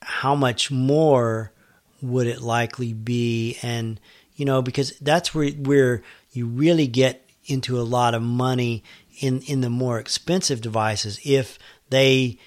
how 0.00 0.34
much 0.34 0.70
more 0.70 1.52
would 2.02 2.26
it 2.26 2.40
likely 2.40 2.92
be? 2.92 3.58
And 3.62 4.00
you 4.40 4.46
know 4.46 4.62
because 4.62 4.98
that's 5.00 5.34
where 5.34 5.50
where 5.50 6.02
you 6.32 6.46
really 6.46 6.86
get 6.86 7.28
into 7.44 7.78
a 7.78 7.82
lot 7.82 8.14
of 8.14 8.22
money 8.22 8.82
in 9.20 9.42
in 9.42 9.60
the 9.60 9.68
more 9.68 9.98
expensive 9.98 10.62
devices 10.62 11.20
if 11.24 11.58
they 11.90 12.38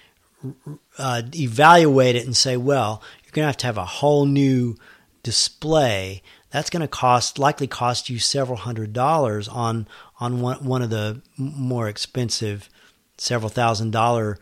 uh, 0.97 1.21
evaluate 1.35 2.15
it 2.15 2.25
and 2.25 2.35
say 2.35 2.57
well 2.57 3.03
you're 3.23 3.31
going 3.31 3.43
to 3.43 3.47
have 3.47 3.57
to 3.57 3.67
have 3.67 3.77
a 3.77 3.85
whole 3.85 4.25
new 4.25 4.75
display. 5.21 6.21
That's 6.49 6.69
going 6.69 6.81
to 6.81 6.87
cost 6.87 7.37
likely 7.39 7.67
cost 7.67 8.09
you 8.09 8.19
several 8.19 8.57
hundred 8.57 8.91
dollars 8.93 9.47
on 9.47 9.87
on 10.19 10.41
one, 10.41 10.65
one 10.65 10.81
of 10.81 10.89
the 10.89 11.21
more 11.37 11.87
expensive 11.87 12.69
several 13.17 13.49
thousand 13.49 13.91
dollar 13.91 14.37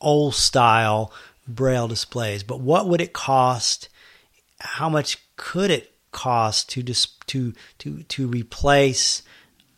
old 0.00 0.34
style 0.34 1.12
braille 1.46 1.88
displays. 1.88 2.42
But 2.42 2.60
what 2.60 2.88
would 2.88 3.00
it 3.00 3.12
cost 3.12 3.88
how 4.66 4.88
much 4.88 5.18
could 5.36 5.70
it 5.70 5.92
cost 6.12 6.70
to 6.70 6.82
dis- 6.82 7.14
to 7.26 7.52
to 7.78 8.02
to 8.04 8.26
replace 8.26 9.22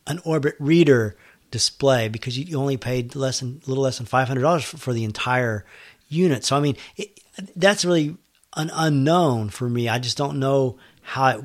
an 0.07 0.19
orbit 0.23 0.55
reader 0.59 1.15
display 1.51 2.07
because 2.07 2.37
you 2.37 2.57
only 2.57 2.77
paid 2.77 3.15
less 3.15 3.39
than 3.39 3.61
a 3.65 3.69
little 3.69 3.83
less 3.83 3.97
than 3.97 4.05
five 4.05 4.27
hundred 4.27 4.41
dollars 4.41 4.63
for, 4.63 4.77
for, 4.77 4.93
the 4.93 5.03
entire 5.03 5.65
unit. 6.07 6.45
So 6.45 6.55
I 6.55 6.59
mean, 6.59 6.77
it, 6.95 7.19
that's 7.55 7.83
really 7.85 8.17
an 8.55 8.71
unknown 8.73 9.49
for 9.49 9.69
me. 9.69 9.89
I 9.89 9.99
just 9.99 10.17
don't 10.17 10.39
know 10.39 10.77
how 11.01 11.27
it, 11.29 11.43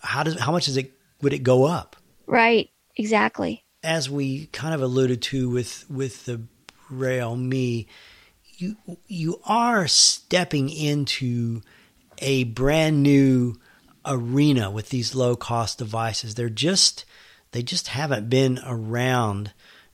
how 0.00 0.22
does 0.22 0.38
how 0.38 0.52
much 0.52 0.68
is 0.68 0.76
it 0.76 0.92
would 1.22 1.32
it 1.32 1.42
go 1.42 1.64
up? 1.64 1.96
Right. 2.26 2.70
Exactly. 2.96 3.64
As 3.82 4.10
we 4.10 4.46
kind 4.46 4.74
of 4.74 4.82
alluded 4.82 5.22
to 5.22 5.50
with 5.50 5.84
with 5.90 6.24
the 6.24 6.42
Braille 6.88 7.36
Me, 7.36 7.86
you 8.56 8.76
you 9.06 9.40
are 9.44 9.86
stepping 9.86 10.70
into 10.70 11.62
a 12.18 12.44
brand 12.44 13.02
new 13.02 13.56
arena 14.04 14.70
with 14.70 14.90
these 14.90 15.14
low 15.14 15.36
cost 15.36 15.78
devices. 15.78 16.34
They're 16.34 16.48
just 16.48 17.04
they 17.52 17.62
just 17.62 17.88
haven't 17.88 18.28
been 18.28 18.60
around 18.64 19.52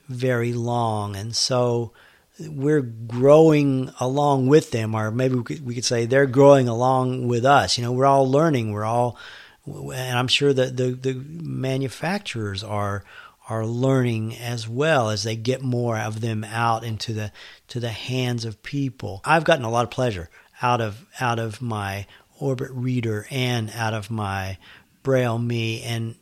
very 0.09 0.53
long, 0.53 1.17
and 1.17 1.35
so 1.35 1.93
we're 2.41 2.81
growing 2.83 3.91
along 4.01 4.47
with 4.47 4.71
them, 4.71 4.95
or 4.95 5.11
maybe 5.11 5.37
we 5.37 5.43
could, 5.43 5.65
we 5.65 5.75
could 5.75 5.85
say 5.85 6.07
they're 6.07 6.27
growing 6.27 6.69
along 6.69 7.29
with 7.29 7.45
us. 7.45 7.77
You 7.79 7.85
know, 7.85 7.93
we're 7.93 8.07
all 8.07 8.29
learning. 8.29 8.73
We're 8.73 8.85
all, 8.85 9.17
and 9.67 10.19
I'm 10.19 10.29
sure 10.29 10.53
that 10.53 10.77
the 10.77 10.93
the 10.93 11.15
manufacturers 11.15 12.65
are 12.65 13.05
are 13.49 13.67
learning 13.67 14.37
as 14.37 14.69
well 14.69 15.11
as 15.11 15.25
they 15.25 15.37
get 15.37 15.63
more 15.63 15.99
of 15.99 16.21
them 16.21 16.45
out 16.45 16.85
into 16.85 17.13
the 17.13 17.33
to 17.69 17.81
the 17.81 17.91
hands 17.91 18.45
of 18.45 18.63
people. 18.63 19.21
I've 19.25 19.45
gotten 19.45 19.65
a 19.65 19.71
lot 19.71 19.85
of 19.85 19.91
pleasure 19.91 20.31
out 20.63 20.81
of 20.81 21.05
out 21.21 21.39
of 21.39 21.61
my 21.61 22.07
Orbit 22.39 22.71
Reader 22.71 23.27
and 23.31 23.71
out 23.75 23.95
of 23.95 24.11
my 24.11 24.59
Braille 25.03 25.39
Me, 25.39 25.83
and 25.83 26.15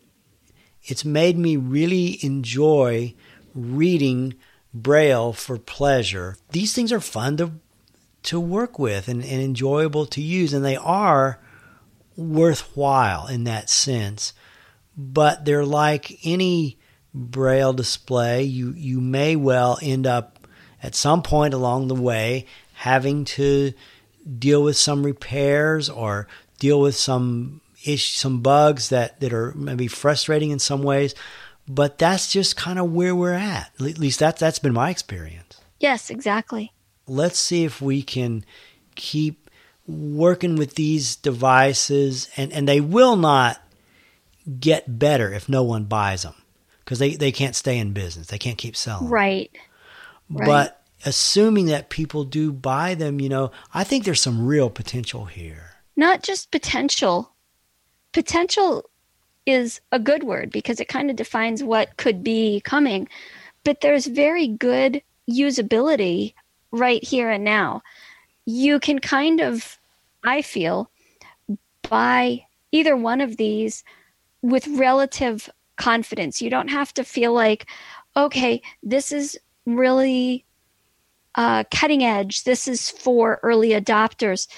it's 0.82 1.04
made 1.04 1.38
me 1.38 1.56
really 1.56 2.18
enjoy 2.24 3.14
reading 3.54 4.34
Braille 4.72 5.32
for 5.32 5.58
pleasure. 5.58 6.36
These 6.50 6.72
things 6.72 6.92
are 6.92 7.00
fun 7.00 7.36
to 7.36 7.52
to 8.22 8.38
work 8.38 8.78
with 8.78 9.08
and, 9.08 9.22
and 9.22 9.42
enjoyable 9.42 10.06
to 10.06 10.20
use, 10.20 10.52
and 10.52 10.64
they 10.64 10.76
are 10.76 11.40
worthwhile 12.16 13.26
in 13.26 13.44
that 13.44 13.70
sense. 13.70 14.32
But 14.96 15.44
they're 15.44 15.64
like 15.64 16.18
any 16.24 16.78
braille 17.14 17.72
display. 17.72 18.42
You 18.44 18.72
you 18.72 19.00
may 19.00 19.36
well 19.36 19.78
end 19.82 20.06
up 20.06 20.46
at 20.82 20.94
some 20.94 21.22
point 21.22 21.54
along 21.54 21.88
the 21.88 21.94
way 21.94 22.46
having 22.74 23.24
to 23.26 23.72
deal 24.38 24.62
with 24.62 24.76
some 24.76 25.04
repairs 25.04 25.88
or 25.88 26.26
deal 26.58 26.80
with 26.80 26.94
some 26.94 27.60
ish 27.84 28.16
some 28.16 28.40
bugs 28.40 28.90
that 28.90 29.20
that 29.20 29.32
are 29.32 29.52
maybe 29.52 29.88
frustrating 29.88 30.50
in 30.50 30.58
some 30.58 30.82
ways. 30.82 31.14
But 31.68 31.98
that's 31.98 32.32
just 32.32 32.56
kind 32.56 32.78
of 32.78 32.92
where 32.92 33.14
we're 33.14 33.32
at. 33.32 33.70
At 33.80 33.98
least 33.98 34.18
that's 34.18 34.40
that's 34.40 34.58
been 34.58 34.72
my 34.72 34.90
experience. 34.90 35.60
Yes 35.78 36.10
exactly. 36.10 36.72
Let's 37.06 37.38
see 37.38 37.64
if 37.64 37.80
we 37.80 38.02
can 38.02 38.44
keep 38.94 39.50
working 39.86 40.56
with 40.56 40.74
these 40.74 41.16
devices 41.16 42.28
and 42.36 42.52
and 42.52 42.68
they 42.68 42.80
will 42.80 43.16
not 43.16 43.60
get 44.58 44.98
better 44.98 45.32
if 45.32 45.48
no 45.48 45.62
one 45.62 45.84
buys 45.84 46.22
them 46.22 46.34
because 46.80 46.98
they, 46.98 47.14
they 47.14 47.32
can't 47.32 47.54
stay 47.54 47.78
in 47.78 47.92
business. 47.92 48.28
They 48.28 48.38
can't 48.38 48.58
keep 48.58 48.76
selling. 48.76 49.08
Right. 49.08 49.50
But 50.28 50.48
right 50.48 50.70
assuming 51.04 51.66
that 51.66 51.90
people 51.90 52.24
do 52.24 52.52
buy 52.52 52.94
them, 52.94 53.20
you 53.20 53.28
know, 53.28 53.50
I 53.72 53.84
think 53.84 54.04
there's 54.04 54.20
some 54.20 54.46
real 54.46 54.70
potential 54.70 55.24
here. 55.26 55.76
Not 55.96 56.22
just 56.22 56.50
potential. 56.50 57.32
Potential 58.12 58.88
is 59.46 59.80
a 59.92 59.98
good 59.98 60.24
word 60.24 60.50
because 60.50 60.80
it 60.80 60.88
kind 60.88 61.10
of 61.10 61.16
defines 61.16 61.62
what 61.62 61.96
could 61.96 62.22
be 62.22 62.60
coming, 62.60 63.08
but 63.64 63.80
there's 63.80 64.06
very 64.06 64.48
good 64.48 65.02
usability 65.28 66.34
right 66.70 67.02
here 67.02 67.30
and 67.30 67.44
now. 67.44 67.82
You 68.44 68.80
can 68.80 68.98
kind 68.98 69.40
of, 69.40 69.78
I 70.24 70.42
feel, 70.42 70.90
buy 71.88 72.46
either 72.72 72.96
one 72.96 73.20
of 73.20 73.36
these 73.36 73.84
with 74.42 74.66
relative 74.68 75.50
confidence. 75.76 76.40
You 76.40 76.50
don't 76.50 76.68
have 76.68 76.92
to 76.94 77.04
feel 77.04 77.32
like, 77.32 77.66
okay, 78.16 78.62
this 78.82 79.12
is 79.12 79.38
really 79.66 80.44
uh, 81.34 81.64
cutting 81.70 82.04
edge. 82.04 82.44
This 82.44 82.68
is 82.68 82.90
for 82.90 83.40
early 83.42 83.70
adopters. 83.70 84.48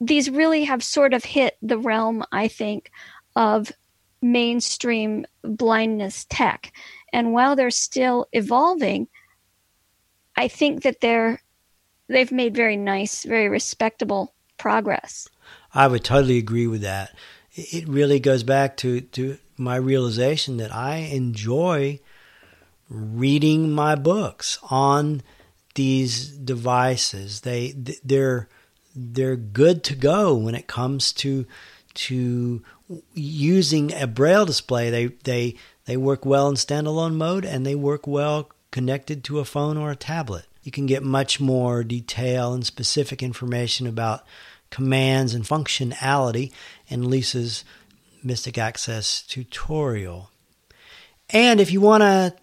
These 0.00 0.30
really 0.30 0.64
have 0.64 0.82
sort 0.82 1.14
of 1.14 1.24
hit 1.24 1.56
the 1.62 1.78
realm, 1.78 2.24
I 2.32 2.48
think, 2.48 2.90
of 3.34 3.72
mainstream 4.20 5.26
blindness 5.42 6.26
tech. 6.28 6.72
And 7.12 7.32
while 7.32 7.56
they're 7.56 7.70
still 7.70 8.26
evolving, 8.32 9.08
I 10.36 10.48
think 10.48 10.82
that 10.82 11.00
they're 11.00 11.40
they've 12.08 12.32
made 12.32 12.54
very 12.54 12.76
nice, 12.76 13.24
very 13.24 13.48
respectable 13.48 14.34
progress. 14.58 15.28
I 15.74 15.88
would 15.88 16.04
totally 16.04 16.38
agree 16.38 16.66
with 16.66 16.82
that. 16.82 17.14
It 17.52 17.88
really 17.88 18.20
goes 18.20 18.42
back 18.42 18.76
to, 18.78 19.00
to 19.00 19.38
my 19.56 19.76
realization 19.76 20.58
that 20.58 20.74
I 20.74 20.96
enjoy 20.96 22.00
reading 22.88 23.72
my 23.72 23.94
books 23.94 24.58
on 24.70 25.22
these 25.76 26.28
devices. 26.30 27.42
They 27.42 27.72
they're 28.04 28.48
they're 28.94 29.36
good 29.36 29.84
to 29.84 29.94
go 29.94 30.34
when 30.34 30.54
it 30.54 30.66
comes 30.66 31.12
to 31.14 31.46
to 31.94 32.62
using 33.14 33.92
a 33.92 34.06
braille 34.06 34.44
display. 34.44 34.90
They 34.90 35.06
they 35.24 35.54
they 35.84 35.96
work 35.96 36.26
well 36.26 36.48
in 36.48 36.56
standalone 36.56 37.14
mode 37.14 37.44
and 37.44 37.64
they 37.64 37.74
work 37.74 38.06
well 38.06 38.50
connected 38.70 39.22
to 39.24 39.38
a 39.38 39.44
phone 39.44 39.76
or 39.76 39.90
a 39.90 39.96
tablet. 39.96 40.46
You 40.62 40.72
can 40.72 40.86
get 40.86 41.02
much 41.02 41.38
more 41.38 41.84
detail 41.84 42.52
and 42.52 42.66
specific 42.66 43.22
information 43.22 43.86
about 43.86 44.26
commands 44.70 45.32
and 45.32 45.44
functionality 45.44 46.52
in 46.88 47.08
Lisa's 47.08 47.64
Mystic 48.24 48.58
Access 48.58 49.22
tutorial. 49.22 50.30
And 51.30 51.60
if 51.60 51.70
you 51.70 51.80
want 51.80 52.02
to 52.02 52.34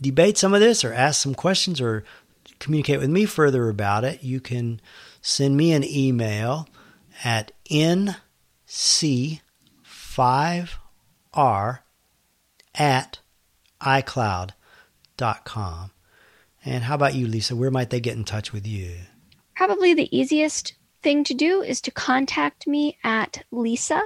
debate 0.00 0.38
some 0.38 0.54
of 0.54 0.60
this 0.60 0.84
or 0.84 0.92
ask 0.92 1.20
some 1.20 1.34
questions 1.34 1.80
or 1.80 2.04
communicate 2.60 3.00
with 3.00 3.10
me 3.10 3.26
further 3.26 3.68
about 3.68 4.04
it, 4.04 4.22
you 4.22 4.40
can 4.40 4.80
send 5.20 5.56
me 5.56 5.72
an 5.72 5.82
email 5.84 6.68
at 7.24 7.50
nc5r 7.70 8.18
at 12.74 13.18
icloud.com. 13.80 15.90
And 16.64 16.84
how 16.84 16.94
about 16.94 17.14
you, 17.14 17.26
Lisa? 17.26 17.56
Where 17.56 17.70
might 17.70 17.88
they 17.90 18.00
get 18.00 18.16
in 18.16 18.24
touch 18.24 18.52
with 18.52 18.66
you? 18.66 18.96
Probably 19.56 19.94
the 19.94 20.14
easiest 20.16 20.74
thing 21.02 21.24
to 21.24 21.34
do 21.34 21.60
is 21.62 21.80
to 21.82 21.90
contact 21.90 22.66
me 22.66 22.96
at 23.02 23.42
lisa 23.50 24.02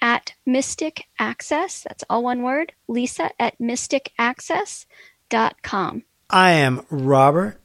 at 0.00 0.32
mystic 0.46 1.04
access 1.18 1.82
that's 1.82 2.04
all 2.08 2.22
one 2.22 2.42
word 2.42 2.72
lisa 2.88 3.30
at 3.38 3.58
mysticaccess.com 3.58 6.02
i 6.30 6.52
am 6.52 6.80
robert 6.90 7.60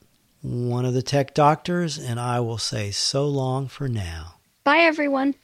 one 0.46 0.84
of 0.84 0.94
the 0.94 1.02
tech 1.02 1.34
doctors 1.34 1.98
and 1.98 2.20
i 2.20 2.38
will 2.38 2.58
say 2.58 2.90
so 2.90 3.26
long 3.26 3.66
for 3.66 3.88
now. 3.88 4.34
Bye 4.64 4.78
everyone 4.78 5.34